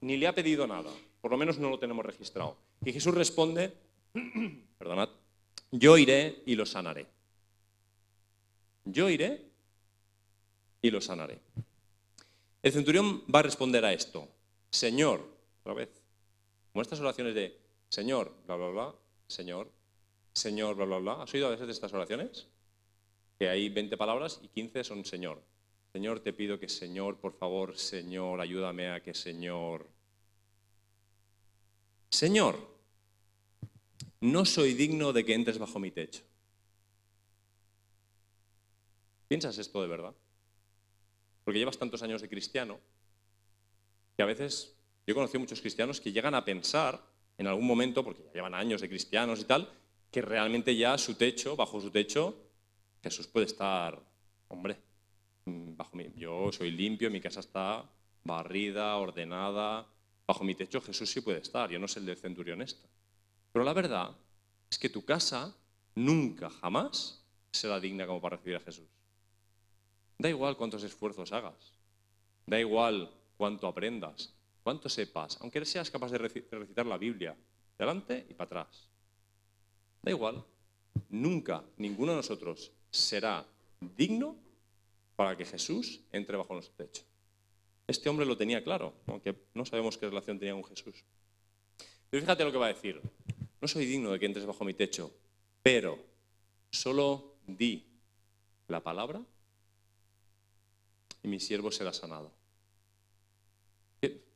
[0.00, 0.90] Ni le ha pedido nada,
[1.28, 2.56] por lo menos no lo tenemos registrado.
[2.82, 3.70] Y Jesús responde,
[4.78, 5.10] perdonad,
[5.70, 7.04] yo iré y lo sanaré.
[8.86, 9.44] Yo iré
[10.80, 11.38] y lo sanaré.
[12.62, 14.26] El centurión va a responder a esto,
[14.70, 15.22] Señor,
[15.60, 15.90] otra vez,
[16.72, 17.58] como estas oraciones de
[17.90, 18.94] Señor, bla, bla, bla,
[19.26, 19.70] Señor,
[20.32, 21.22] Señor, bla, bla, bla.
[21.24, 22.46] ¿Has oído a veces de estas oraciones?
[23.38, 25.42] Que hay 20 palabras y 15 son Señor.
[25.92, 29.97] Señor, te pido que Señor, por favor, Señor, ayúdame a que Señor.
[32.10, 32.58] Señor,
[34.20, 36.22] no soy digno de que entres bajo mi techo.
[39.28, 40.14] ¿Piensas esto de verdad?
[41.44, 42.80] Porque llevas tantos años de cristiano
[44.16, 44.74] que a veces
[45.06, 47.00] yo he conocido muchos cristianos que llegan a pensar
[47.36, 49.72] en algún momento, porque ya llevan años de cristianos y tal,
[50.10, 52.36] que realmente ya su techo, bajo su techo,
[53.02, 54.02] Jesús puede estar,
[54.48, 54.76] hombre,
[55.46, 57.88] bajo mi, yo soy limpio, mi casa está
[58.24, 59.86] barrida, ordenada,
[60.28, 62.86] bajo mi techo Jesús sí puede estar, yo no sé el del centurión esta.
[63.50, 64.14] Pero la verdad
[64.70, 65.56] es que tu casa
[65.94, 68.86] nunca, jamás será digna como para recibir a Jesús.
[70.18, 71.72] Da igual cuántos esfuerzos hagas.
[72.46, 77.34] Da igual cuánto aprendas, cuánto sepas, aunque seas capaz de recitar la Biblia,
[77.78, 78.86] delante y para atrás.
[80.02, 80.44] Da igual.
[81.08, 83.46] Nunca ninguno de nosotros será
[83.80, 84.36] digno
[85.16, 87.07] para que Jesús entre bajo nuestro techo.
[87.88, 91.02] Este hombre lo tenía claro, aunque no sabemos qué relación tenía con Jesús.
[92.10, 93.00] Pero fíjate lo que va a decir.
[93.60, 95.10] No soy digno de que entres bajo mi techo,
[95.62, 95.98] pero
[96.70, 97.84] solo di
[98.68, 99.22] la palabra
[101.22, 102.30] y mi siervo será sanado.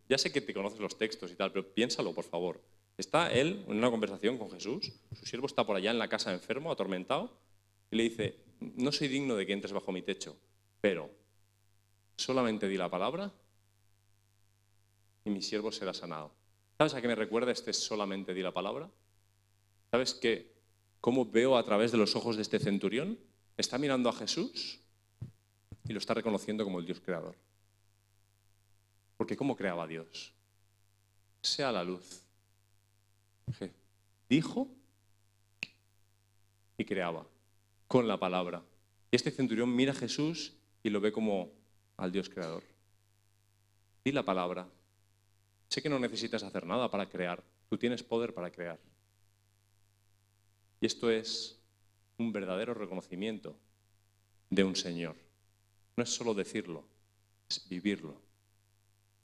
[0.09, 2.61] Ya sé que te conoces los textos y tal, pero piénsalo, por favor.
[2.99, 6.33] Está él en una conversación con Jesús, su siervo está por allá en la casa
[6.33, 7.39] enfermo, atormentado,
[7.91, 10.37] y le dice, no soy digno de que entres bajo mi techo,
[10.81, 11.11] pero
[12.17, 13.33] solamente di la palabra
[15.25, 16.33] y mi siervo será sanado.
[16.79, 18.91] ¿Sabes a qué me recuerda este solamente di la palabra?
[19.91, 20.53] ¿Sabes qué?
[21.01, 23.19] ¿Cómo veo a través de los ojos de este centurión?
[23.57, 24.81] Está mirando a Jesús
[25.89, 27.37] y lo está reconociendo como el Dios creador.
[29.17, 30.33] Porque ¿cómo creaba Dios?
[31.43, 32.23] Sea la luz.
[34.29, 34.69] Dijo
[36.79, 37.27] y creaba
[37.87, 38.63] con la palabra.
[39.11, 41.53] Y este centurión mira a Jesús y lo ve como
[41.97, 42.63] al Dios creador.
[44.05, 44.67] Di la palabra.
[45.73, 47.43] Sé que no necesitas hacer nada para crear.
[47.71, 48.79] Tú tienes poder para crear.
[50.83, 51.59] Y esto es
[52.19, 53.57] un verdadero reconocimiento
[54.51, 55.17] de un Señor.
[55.97, 56.85] No es solo decirlo,
[57.49, 58.21] es vivirlo.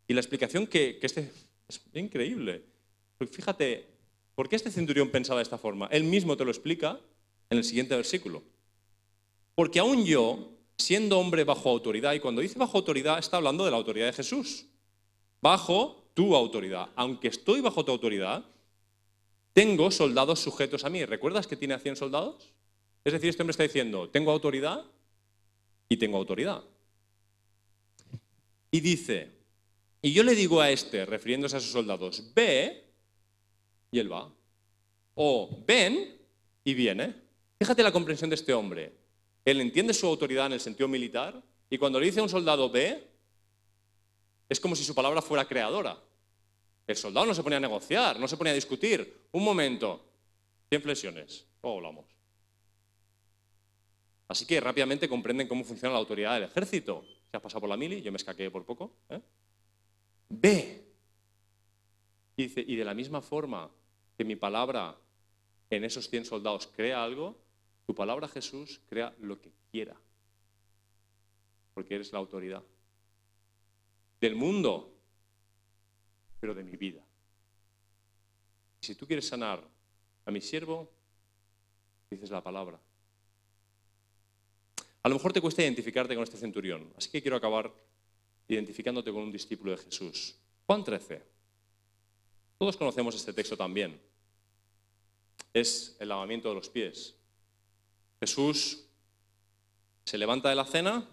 [0.07, 1.31] Y la explicación que, este
[1.69, 2.65] es increíble.
[3.31, 3.87] fíjate,
[4.35, 5.87] ¿por qué este centurión pensaba de esta forma?
[5.91, 6.99] Él mismo te lo explica
[7.51, 8.43] en el siguiente versículo.
[9.55, 13.71] Porque aún yo, siendo hombre bajo autoridad, y cuando dice bajo autoridad está hablando de
[13.71, 14.65] la autoridad de Jesús,
[15.43, 18.45] bajo tu autoridad, aunque estoy bajo tu autoridad,
[19.53, 21.05] tengo soldados sujetos a mí.
[21.05, 22.53] ¿Recuerdas que tiene a 100 soldados?
[23.05, 24.85] Es decir, este hombre está diciendo, tengo autoridad
[25.89, 26.65] y tengo autoridad.
[28.73, 29.31] Y dice,
[30.03, 32.85] y yo le digo a este, refiriéndose a sus soldados, ve,
[33.93, 34.29] y él va.
[35.15, 36.19] O ven,
[36.65, 37.15] y viene.
[37.61, 38.93] Fíjate la comprensión de este hombre.
[39.45, 42.69] Él entiende su autoridad en el sentido militar, y cuando le dice a un soldado,
[42.69, 43.07] ve,
[44.49, 46.08] es como si su palabra fuera creadora.
[46.89, 49.29] El soldado no se ponía a negociar, no se ponía a discutir.
[49.33, 50.07] Un momento,
[50.71, 52.07] 100 flexiones, luego hablamos.
[54.27, 57.05] Así que rápidamente comprenden cómo funciona la autoridad del ejército.
[57.31, 58.97] Se ha pasado por la mili, yo me escaqué por poco.
[59.11, 59.21] ¿eh?
[60.31, 60.85] Ve.
[62.37, 63.71] Y dice, y de la misma forma
[64.17, 64.97] que mi palabra
[65.69, 67.39] en esos 100 soldados crea algo,
[67.87, 69.95] tu palabra Jesús crea lo que quiera.
[71.75, 72.63] Porque eres la autoridad.
[74.23, 74.98] Del mundo,
[76.41, 77.03] pero de mi vida.
[78.81, 79.63] Si tú quieres sanar
[80.25, 80.91] a mi siervo,
[82.11, 82.79] dices la palabra.
[85.03, 87.73] A lo mejor te cuesta identificarte con este centurión, así que quiero acabar
[88.47, 90.37] identificándote con un discípulo de Jesús.
[90.67, 91.23] Juan 13.
[92.59, 94.01] Todos conocemos este texto también.
[95.53, 97.15] Es el lavamiento de los pies.
[98.21, 98.85] Jesús
[100.05, 101.09] se levanta de la cena,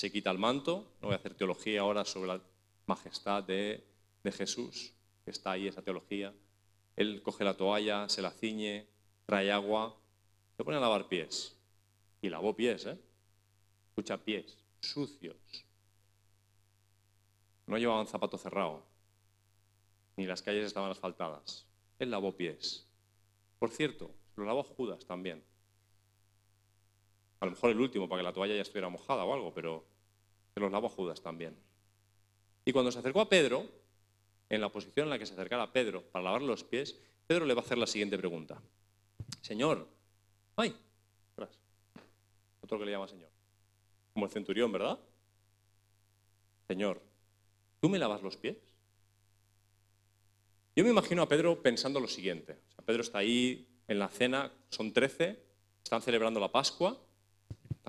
[0.00, 2.40] se quita el manto, no voy a hacer teología ahora sobre la
[2.86, 3.86] majestad de,
[4.24, 4.94] de Jesús,
[5.26, 6.32] que está ahí esa teología.
[6.96, 8.88] Él coge la toalla, se la ciñe,
[9.26, 9.94] trae agua,
[10.56, 11.54] se pone a lavar pies.
[12.22, 12.98] Y lavó pies, ¿eh?
[13.88, 15.36] Escucha pies, sucios.
[17.66, 18.82] No llevaban zapato cerrado,
[20.16, 21.66] ni las calles estaban asfaltadas.
[21.98, 22.88] Él lavó pies.
[23.58, 25.44] Por cierto, lo lavó Judas también.
[27.40, 29.89] A lo mejor el último, para que la toalla ya estuviera mojada o algo, pero
[30.60, 31.56] los lavó Judas también.
[32.64, 33.66] Y cuando se acercó a Pedro,
[34.48, 36.96] en la posición en la que se acercara a Pedro para lavarle los pies,
[37.26, 38.60] Pedro le va a hacer la siguiente pregunta.
[39.40, 39.88] Señor,
[40.60, 40.76] ¡Ay!
[42.60, 43.30] Otro que le llama Señor.
[44.12, 44.98] Como el centurión, ¿verdad?
[46.68, 47.00] Señor,
[47.80, 48.58] ¿tú me lavas los pies?
[50.76, 52.58] Yo me imagino a Pedro pensando lo siguiente.
[52.84, 55.42] Pedro está ahí en la cena, son trece,
[55.82, 57.00] están celebrando la Pascua,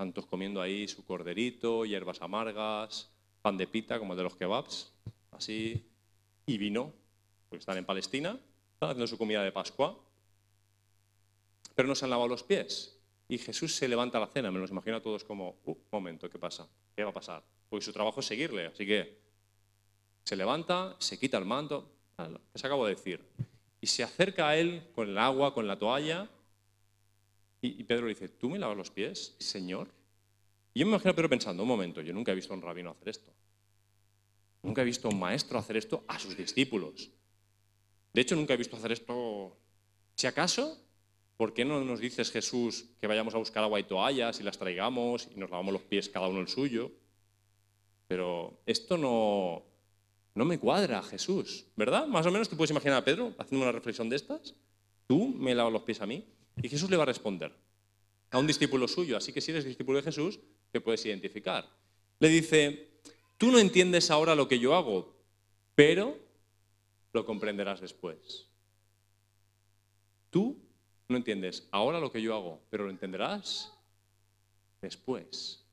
[0.02, 3.08] tantos comiendo ahí su corderito, hierbas amargas,
[3.40, 4.92] pan de pita como de los kebabs,
[5.30, 5.88] así,
[6.44, 6.92] y vino,
[7.48, 8.30] porque están en Palestina,
[8.74, 9.96] están haciendo su comida de Pascua
[11.74, 12.98] pero no se han lavado los pies.
[13.28, 16.28] Y Jesús se levanta a la cena, me los imagino a todos como, uh, momento,
[16.28, 16.68] ¿qué pasa?
[16.94, 17.42] ¿Qué va a pasar?
[17.70, 19.22] Pues su trabajo es seguirle, así que
[20.24, 21.90] se levanta, se quita el manto,
[22.54, 23.24] se acabo de decir,
[23.80, 26.28] y se acerca a él con el agua, con la toalla,
[27.62, 29.88] y, Pedro le dice, ¿tú me lavas los pies, Señor?
[30.74, 32.62] Y yo me imagino a Pedro pensando, un momento, yo nunca he visto a un
[32.62, 33.32] rabino hacer esto.
[34.62, 37.10] Nunca he visto a un maestro hacer esto a sus discípulos.
[38.12, 39.56] De hecho, nunca he visto hacer esto,
[40.16, 40.78] si acaso,
[41.34, 44.58] ¿Por qué no nos dices, Jesús, que vayamos a buscar agua y toallas y las
[44.58, 46.92] traigamos y nos lavamos los pies cada uno el suyo?
[48.12, 49.62] pero esto no,
[50.34, 52.06] no me cuadra, Jesús, ¿verdad?
[52.06, 54.54] Más o menos te puedes imaginar a Pedro haciendo una reflexión de estas.
[55.06, 56.22] Tú me lavas los pies a mí.
[56.60, 57.54] Y Jesús le va a responder
[58.30, 59.16] a un discípulo suyo.
[59.16, 61.68] Así que si eres discípulo de Jesús, te puedes identificar.
[62.18, 62.90] Le dice,
[63.38, 65.14] tú no entiendes ahora lo que yo hago,
[65.74, 66.18] pero
[67.12, 68.48] lo comprenderás después.
[70.30, 70.58] Tú
[71.08, 73.72] no entiendes ahora lo que yo hago, pero lo entenderás
[74.80, 75.64] después.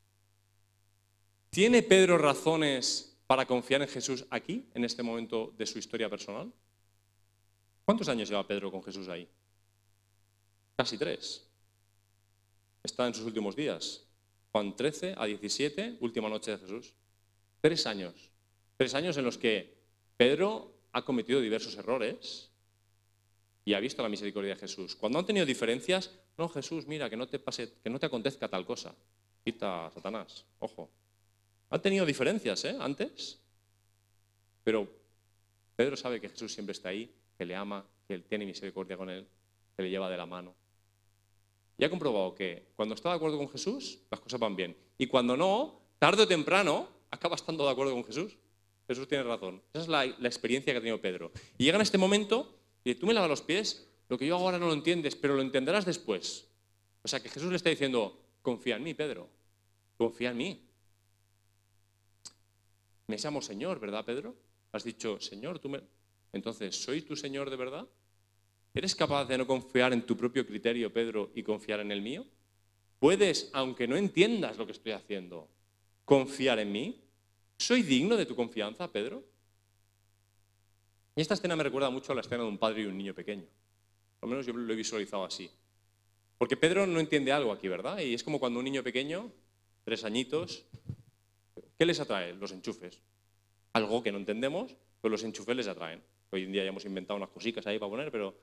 [1.50, 6.52] ¿Tiene Pedro razones para confiar en Jesús aquí, en este momento de su historia personal?
[7.86, 9.28] ¿Cuántos años lleva Pedro con Jesús ahí?
[10.80, 11.46] Casi tres.
[12.82, 14.08] Está en sus últimos días.
[14.54, 16.94] Juan 13 a 17, última noche de Jesús.
[17.60, 18.32] Tres años.
[18.78, 19.76] Tres años en los que
[20.16, 22.50] Pedro ha cometido diversos errores
[23.66, 24.96] y ha visto la misericordia de Jesús.
[24.96, 28.48] Cuando han tenido diferencias, no, Jesús, mira, que no te pase, que no te acontezca
[28.48, 28.96] tal cosa.
[29.44, 30.90] Quita Satanás, ojo.
[31.72, 32.78] Han tenido diferencias, ¿eh?
[32.80, 33.38] Antes.
[34.64, 34.88] Pero
[35.76, 39.10] Pedro sabe que Jesús siempre está ahí, que le ama, que él tiene misericordia con
[39.10, 39.28] él,
[39.76, 40.56] que le lleva de la mano.
[41.80, 44.76] Y ha comprobado que cuando está de acuerdo con Jesús, las cosas van bien.
[44.98, 48.38] Y cuando no, tarde o temprano, acaba estando de acuerdo con Jesús.
[48.86, 49.62] Jesús tiene razón.
[49.74, 51.32] Esa es la, experiencia que ha tenido Pedro.
[51.58, 54.60] Y llega en este momento y tú me lavas los pies, lo que yo ahora
[54.60, 56.50] no lo entiendes, pero lo entenderás después.
[57.02, 59.30] O sea que Jesús le está diciendo, confía en mí, Pedro.
[59.98, 60.70] Confía en mí.
[63.08, 64.36] Me llamo Señor, ¿verdad, Pedro?
[64.74, 65.80] Has dicho, Señor, tú me...
[66.34, 67.88] Entonces, ¿soy tu Señor de verdad?
[68.74, 72.26] ¿Eres capaz de no confiar en tu propio criterio, Pedro, y confiar en el mío?
[73.00, 75.50] ¿Puedes, aunque no entiendas lo que estoy haciendo,
[76.06, 77.02] confiar en mí?
[77.58, 79.24] ¿Soy digno de tu confianza, Pedro?
[81.16, 83.14] Y esta escena me recuerda mucho a la escena de un padre y un niño
[83.14, 83.46] pequeño.
[84.22, 85.50] Al menos yo lo he visualizado así.
[86.38, 88.00] Porque Pedro no entiende algo aquí, ¿verdad?
[88.00, 89.32] Y es como cuando un niño pequeño,
[89.84, 90.66] tres añitos,
[91.78, 92.34] ¿qué les atrae?
[92.34, 93.02] Los enchufes.
[93.74, 96.02] Algo que no entendemos, pero los enchufes les atraen.
[96.32, 98.36] Hoy en día ya hemos inventado unas cositas ahí para poner, pero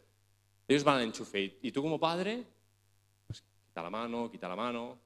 [0.68, 2.44] ellos van al enchufe y tú como padre,
[3.26, 4.98] pues quita la mano, quita la mano,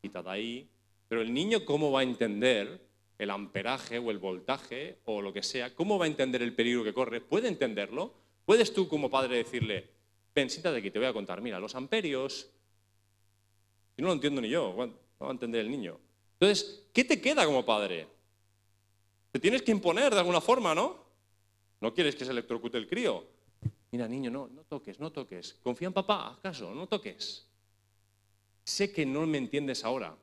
[0.00, 0.70] quita de ahí.
[1.08, 2.80] Pero el niño, ¿cómo va a entender
[3.18, 5.74] el amperaje o el voltaje o lo que sea?
[5.74, 7.20] ¿Cómo va a entender el peligro que corre?
[7.20, 8.14] ¿Puede entenderlo?
[8.44, 9.88] ¿Puedes tú como padre decirle,
[10.34, 12.50] ven, siéntate aquí, te voy a contar, mira, los amperios,
[13.94, 15.98] si no lo entiendo ni yo, no va a entender el niño.
[16.34, 18.06] Entonces, ¿qué te queda como padre?
[19.32, 21.04] Te tienes que imponer de alguna forma, ¿no?
[21.80, 23.24] No quieres que se electrocute el crío.
[23.96, 25.54] Mira, niño, no, no toques, no toques.
[25.62, 26.74] Confía en papá, ¿acaso?
[26.74, 27.48] No toques.
[28.62, 30.14] Sé que no me entiendes ahora,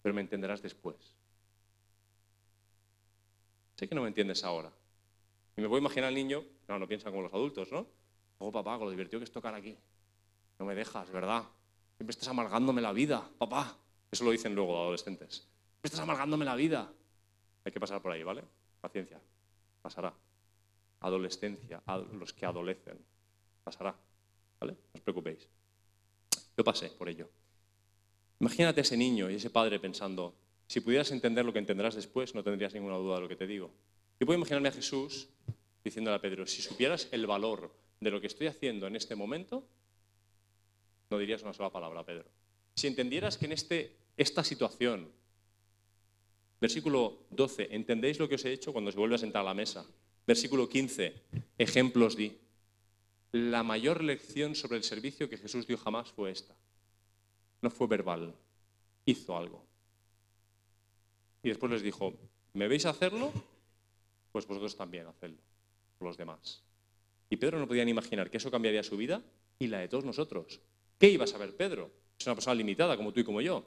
[0.00, 0.96] pero me entenderás después.
[3.76, 4.72] Sé que no me entiendes ahora.
[5.58, 7.86] Y me puedo imaginar al niño, no, no piensa como los adultos, ¿no?
[8.38, 9.76] Oh, papá, con lo divertido que es tocar aquí.
[10.58, 11.44] No me dejas, ¿verdad?
[11.98, 13.76] Siempre estás amargándome la vida, papá.
[14.10, 15.34] Eso lo dicen luego los adolescentes.
[15.34, 16.90] Siempre estás amargándome la vida.
[17.66, 18.42] Hay que pasar por ahí, ¿vale?
[18.80, 19.20] Paciencia.
[19.82, 20.14] Pasará
[21.00, 22.98] adolescencia, a los que adolecen.
[23.64, 23.94] Pasará,
[24.60, 24.72] ¿vale?
[24.72, 25.48] No os preocupéis.
[26.56, 27.28] Yo pasé por ello.
[28.40, 30.34] Imagínate ese niño y ese padre pensando,
[30.66, 33.46] si pudieras entender lo que entenderás después, no tendrías ninguna duda de lo que te
[33.46, 33.70] digo.
[34.20, 35.28] Yo puedo imaginarme a Jesús
[35.84, 39.66] diciéndole a Pedro, si supieras el valor de lo que estoy haciendo en este momento,
[41.10, 42.26] no dirías una sola palabra, Pedro.
[42.74, 45.10] Si entendieras que en este, esta situación,
[46.60, 49.54] versículo 12, entendéis lo que os he hecho cuando se vuelve a sentar a la
[49.54, 49.86] mesa,
[50.28, 51.14] Versículo 15,
[51.56, 52.36] ejemplos di.
[53.32, 56.54] La mayor lección sobre el servicio que Jesús dio jamás fue esta.
[57.62, 58.34] No fue verbal,
[59.06, 59.64] hizo algo.
[61.42, 62.12] Y después les dijo,
[62.52, 63.32] ¿me veis hacerlo?
[64.30, 65.38] Pues vosotros también hacedlo,
[65.98, 66.62] los demás.
[67.30, 69.22] Y Pedro no podía ni imaginar que eso cambiaría su vida
[69.58, 70.60] y la de todos nosotros.
[70.98, 71.90] ¿Qué iba a saber Pedro?
[72.20, 73.64] Es una persona limitada como tú y como yo.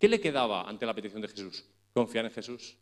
[0.00, 1.64] ¿Qué le quedaba ante la petición de Jesús?
[1.94, 2.76] Confiar en Jesús.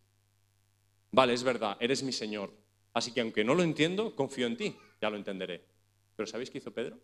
[1.13, 2.51] Vale, es verdad, eres mi Señor,
[2.93, 5.65] Así que aunque no lo entiendo, confío en ti, ya lo entenderé.
[6.17, 6.99] Pero ¿sabéis qué hizo Pedro?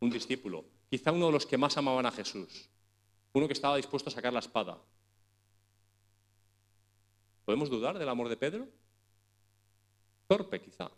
[0.00, 2.68] Un discípulo, quizá uno de los que más amaban a Jesús,
[3.32, 4.78] uno que estaba dispuesto a sacar la espada.
[7.44, 8.68] ¿Podemos dudar del amor de Pedro?
[10.26, 10.90] Torpe quizá.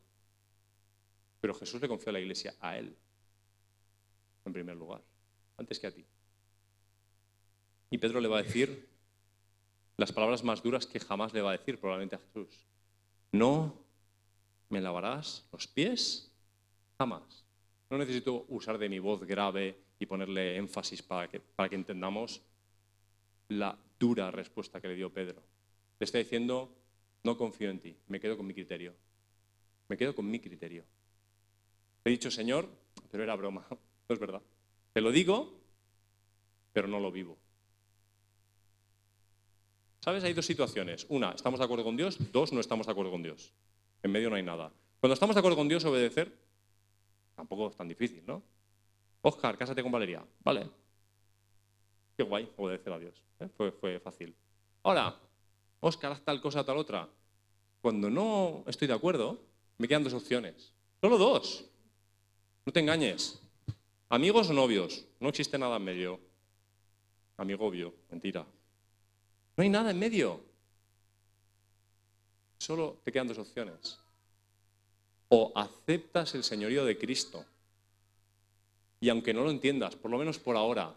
[1.40, 2.96] Pero Jesús le confió a la iglesia a él,
[4.46, 5.02] en primer lugar,
[5.58, 6.04] antes que a ti.
[7.90, 8.88] Y Pedro le va a decir
[9.98, 12.48] las palabras más duras que jamás le va a decir probablemente a Jesús
[13.34, 13.74] no
[14.74, 16.32] me lavarás los pies
[16.98, 17.44] jamás.
[17.90, 22.42] No necesito usar de mi voz grave y ponerle énfasis para que, para que entendamos
[23.50, 25.40] la dura respuesta que le dio Pedro.
[26.00, 26.74] Le está diciendo,
[27.22, 28.96] no confío en ti, me quedo con mi criterio.
[29.86, 30.84] Me quedo con mi criterio.
[32.04, 32.68] He dicho, Señor,
[33.12, 33.64] pero era broma,
[34.08, 34.42] no es verdad.
[34.92, 35.56] Te lo digo,
[36.72, 37.38] pero no lo vivo.
[40.00, 40.24] ¿Sabes?
[40.24, 41.06] Hay dos situaciones.
[41.10, 42.18] Una, estamos de acuerdo con Dios.
[42.32, 43.54] Dos, no estamos de acuerdo con Dios.
[44.04, 44.70] En medio no hay nada.
[45.00, 46.30] Cuando estamos de acuerdo con Dios, obedecer
[47.34, 48.42] tampoco es tan difícil, ¿no?
[49.22, 50.22] Oscar, cásate con Valeria.
[50.44, 50.68] Vale.
[52.14, 53.14] Qué guay, obedecer a Dios.
[53.40, 53.48] ¿eh?
[53.56, 54.36] Fue, fue fácil.
[54.82, 55.18] Ahora,
[55.80, 57.08] Oscar, haz tal cosa, tal otra.
[57.80, 59.40] Cuando no estoy de acuerdo,
[59.78, 60.74] me quedan dos opciones.
[61.00, 61.64] Solo dos.
[62.66, 63.40] No te engañes.
[64.10, 65.06] Amigos o novios.
[65.18, 66.20] No existe nada en medio.
[67.38, 68.46] Amigo obvio, mentira.
[69.56, 70.44] No hay nada en medio.
[72.58, 73.98] Solo te quedan dos opciones.
[75.28, 77.44] O aceptas el señorío de Cristo.
[79.00, 80.96] Y aunque no lo entiendas, por lo menos por ahora,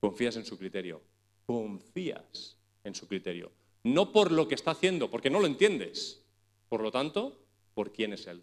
[0.00, 1.00] confías en su criterio.
[1.46, 3.52] Confías en su criterio.
[3.84, 6.22] No por lo que está haciendo, porque no lo entiendes.
[6.68, 7.38] Por lo tanto,
[7.74, 8.42] por quién es Él.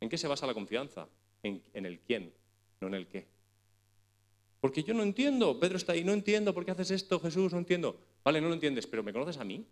[0.00, 1.08] ¿En qué se basa la confianza?
[1.42, 2.32] En, el quién,
[2.80, 3.26] no en el qué.
[4.60, 7.58] Porque yo no entiendo, Pedro está ahí, no entiendo por qué haces esto, Jesús, no
[7.58, 7.98] entiendo.
[8.24, 9.66] Vale, no lo entiendes, pero ¿me conoces a mí?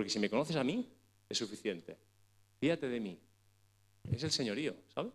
[0.00, 0.88] Porque si me conoces a mí,
[1.28, 1.94] es suficiente.
[2.58, 3.18] Fíjate de mí.
[4.10, 5.12] Es el señorío, ¿sabes?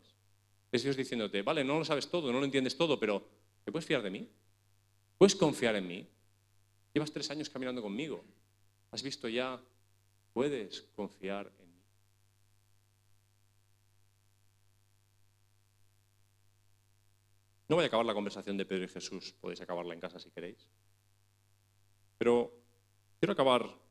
[0.72, 3.28] Es Dios diciéndote, vale, no lo sabes todo, no lo entiendes todo, pero
[3.64, 4.30] ¿te puedes fiar de mí?
[5.18, 6.08] ¿Puedes confiar en mí?
[6.94, 8.24] Llevas tres años caminando conmigo.
[8.92, 9.60] Has visto ya,
[10.34, 11.82] puedes confiar en mí.
[17.70, 20.30] No voy a acabar la conversación de Pedro y Jesús, podéis acabarla en casa si
[20.30, 20.70] queréis.
[22.20, 22.54] Pero
[23.20, 23.84] quiero acabar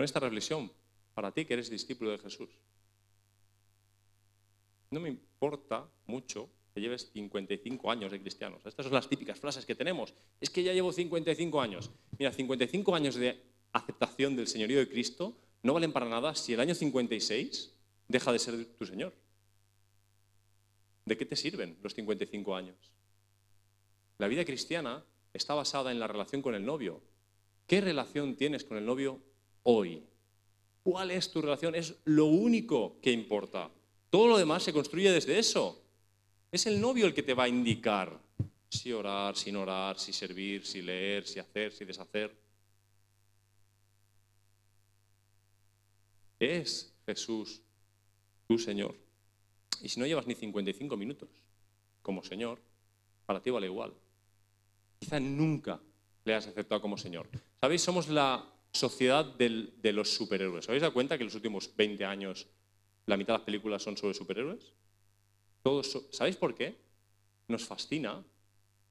[0.00, 0.72] con esta reflexión
[1.12, 2.48] para ti que eres discípulo de Jesús.
[4.90, 8.64] No me importa mucho que lleves 55 años de cristianos.
[8.64, 10.14] Estas son las típicas frases que tenemos.
[10.40, 11.90] Es que ya llevo 55 años.
[12.18, 13.42] Mira, 55 años de
[13.74, 17.70] aceptación del señorío de Cristo no valen para nada si el año 56
[18.08, 19.12] deja de ser tu Señor.
[21.04, 22.94] ¿De qué te sirven los 55 años?
[24.16, 27.02] La vida cristiana está basada en la relación con el novio.
[27.66, 29.20] ¿Qué relación tienes con el novio
[29.64, 30.02] hoy?
[30.82, 31.74] ¿Cuál es tu relación?
[31.74, 33.70] Es lo único que importa.
[34.08, 35.82] Todo lo demás se construye desde eso.
[36.50, 38.20] Es el novio el que te va a indicar
[38.68, 42.36] si orar, sin orar, si servir, si leer, si hacer, si deshacer.
[46.38, 47.62] Es Jesús
[48.48, 48.96] tu Señor.
[49.82, 51.28] Y si no llevas ni 55 minutos
[52.02, 52.60] como Señor,
[53.26, 53.92] para ti vale igual.
[54.98, 55.80] Quizá nunca
[56.24, 57.28] le has aceptado como Señor.
[57.60, 57.82] ¿Sabéis?
[57.82, 60.64] Somos la sociedad de los superhéroes.
[60.64, 62.46] ¿Os habéis dado cuenta que en los últimos 20 años
[63.06, 64.72] la mitad de las películas son sobre superhéroes?
[65.62, 66.76] Todos, ¿Sabéis por qué?
[67.48, 68.24] Nos fascina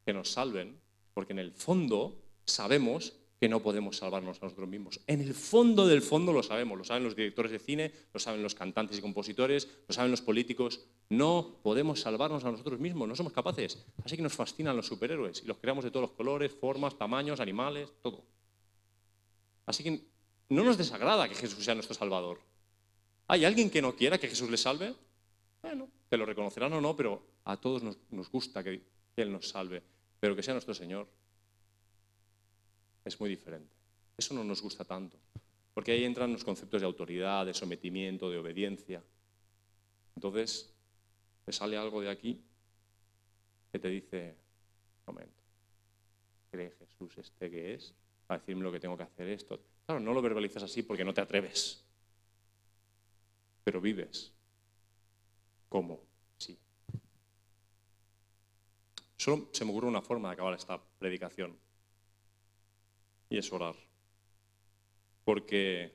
[0.06, 0.80] que nos salven,
[1.14, 5.00] porque en el fondo sabemos que no podemos salvarnos a nosotros mismos.
[5.08, 8.44] En el fondo del fondo lo sabemos, lo saben los directores de cine, lo saben
[8.44, 10.82] los cantantes y compositores, lo saben los políticos.
[11.10, 13.86] No podemos salvarnos a nosotros mismos, no somos capaces.
[14.04, 17.40] Así que nos fascinan los superhéroes y los creamos de todos los colores, formas, tamaños,
[17.40, 18.26] animales, todo.
[19.70, 20.02] Así que
[20.50, 22.40] no nos desagrada que Jesús sea nuestro Salvador.
[23.28, 24.96] ¿Hay alguien que no quiera que Jesús le salve?
[25.62, 28.82] Bueno, te lo reconocerán o no, pero a todos nos, gusta que,
[29.16, 29.84] que Él nos salve,
[30.20, 31.08] pero que sea nuestro Señor
[33.06, 33.72] es muy diferente.
[34.18, 35.20] Eso no nos gusta tanto,
[35.76, 39.04] porque ahí entran los conceptos de autoridad, de sometimiento, de obediencia.
[40.16, 40.74] Entonces,
[41.46, 42.42] te sale algo de aquí
[43.72, 44.36] que te dice,
[45.06, 45.44] momento,
[46.50, 47.94] ¿cree Jesús este que es?
[48.30, 49.60] A decirme lo que tengo que hacer esto.
[49.86, 51.84] Claro, no lo verbalizas así porque no te atreves,
[53.64, 54.32] pero vives
[55.68, 56.00] como
[56.38, 56.58] sí.
[59.18, 61.58] Solo se me ocurre una forma de acabar esta predicación
[63.30, 63.76] y es orar.
[65.24, 65.92] Porque,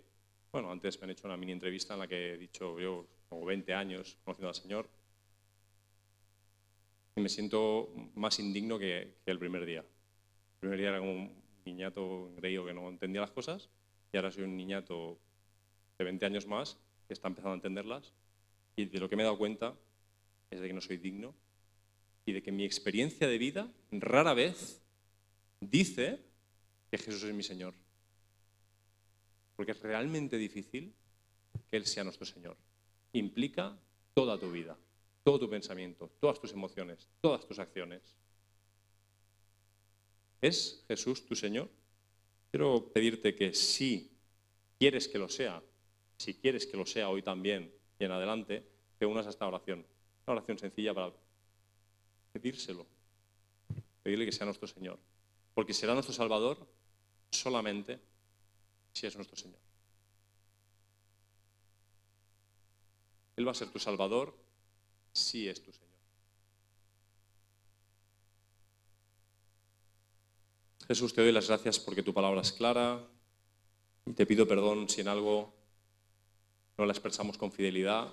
[0.52, 3.44] bueno, antes me han hecho una mini entrevista en la que he dicho, yo como
[3.44, 4.88] 20 años conociendo al Señor,
[7.16, 9.80] y me siento más indigno que, el primer día.
[9.80, 13.68] El primer día era como niñato engreído que no entendía las cosas,
[14.12, 15.18] y ahora soy un niñato
[15.98, 18.12] de 20 años más que está empezando a entenderlas,
[18.76, 19.74] y de lo que me he dado cuenta
[20.50, 21.34] es de que no soy digno
[22.26, 24.82] y de que mi experiencia de vida rara vez
[25.60, 26.20] dice
[26.90, 27.74] que Jesús es mi Señor.
[29.56, 30.94] Porque es realmente difícil
[31.70, 32.56] que Él sea nuestro Señor.
[33.12, 33.78] Implica
[34.14, 34.76] toda tu vida,
[35.22, 38.16] todo tu pensamiento, todas tus emociones, todas tus acciones.
[40.44, 41.70] ¿Es Jesús tu Señor?
[42.50, 44.14] Quiero pedirte que si
[44.78, 45.62] quieres que lo sea,
[46.18, 48.62] si quieres que lo sea hoy también y en adelante,
[48.98, 49.86] te unas a esta oración.
[50.26, 51.14] Una oración sencilla para
[52.34, 52.86] pedírselo.
[54.02, 54.98] Pedirle que sea nuestro Señor.
[55.54, 56.68] Porque será nuestro Salvador
[57.30, 57.98] solamente
[58.92, 59.60] si es nuestro Señor.
[63.36, 64.36] Él va a ser tu Salvador
[65.10, 65.83] si es tu Señor.
[70.86, 73.00] Jesús, te doy las gracias porque tu palabra es clara
[74.04, 75.54] y te pido perdón si en algo
[76.76, 78.12] no la expresamos con fidelidad,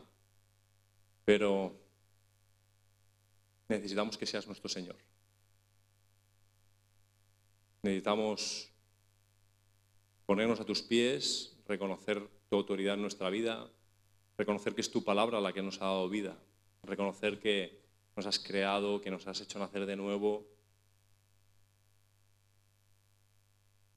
[1.25, 1.75] pero
[3.67, 4.95] necesitamos que seas nuestro Señor.
[7.83, 8.71] Necesitamos
[10.25, 13.69] ponernos a tus pies, reconocer tu autoridad en nuestra vida,
[14.37, 16.37] reconocer que es tu palabra la que nos ha dado vida,
[16.83, 17.81] reconocer que
[18.15, 20.47] nos has creado, que nos has hecho nacer de nuevo,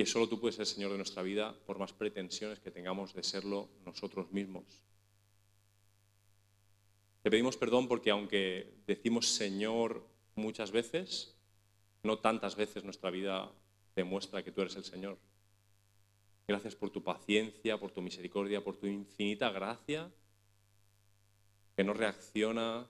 [0.07, 3.69] solo tú puedes ser Señor de nuestra vida por más pretensiones que tengamos de serlo
[3.85, 4.65] nosotros mismos.
[7.23, 11.37] Te pedimos perdón porque aunque decimos Señor muchas veces,
[12.03, 13.51] no tantas veces nuestra vida
[13.95, 15.19] demuestra que tú eres el Señor.
[16.47, 20.13] Gracias por tu paciencia, por tu misericordia, por tu infinita gracia,
[21.75, 22.87] que no reacciona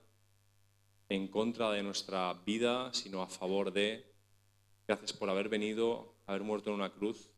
[1.07, 4.05] en contra de nuestra vida, sino a favor de.
[4.87, 7.31] Gracias por haber venido, haber muerto en una cruz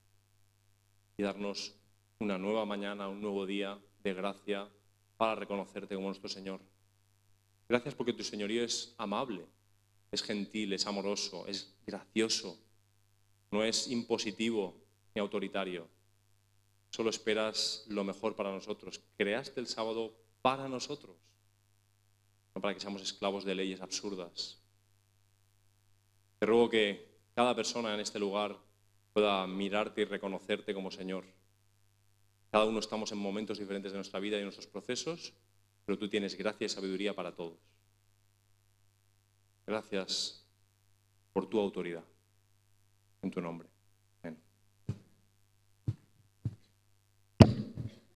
[1.17, 1.75] y darnos
[2.19, 4.69] una nueva mañana, un nuevo día de gracia
[5.17, 6.61] para reconocerte como nuestro Señor.
[7.67, 9.45] Gracias porque tu señorío es amable,
[10.11, 12.57] es gentil, es amoroso, es gracioso,
[13.51, 14.75] no es impositivo
[15.13, 15.89] ni autoritario.
[16.89, 19.01] Solo esperas lo mejor para nosotros.
[19.17, 21.17] Creaste el sábado para nosotros,
[22.55, 24.61] no para que seamos esclavos de leyes absurdas.
[26.39, 28.57] Te ruego que cada persona en este lugar
[29.18, 31.26] pueda mirarte y reconocerte como Señor.
[32.51, 35.34] Cada uno estamos en momentos diferentes de nuestra vida y de nuestros procesos,
[35.88, 37.57] pero tú tienes gracia y sabiduría para todos.
[39.65, 40.45] Gracias
[41.34, 42.03] por tu autoridad.
[43.24, 43.68] En tu nombre.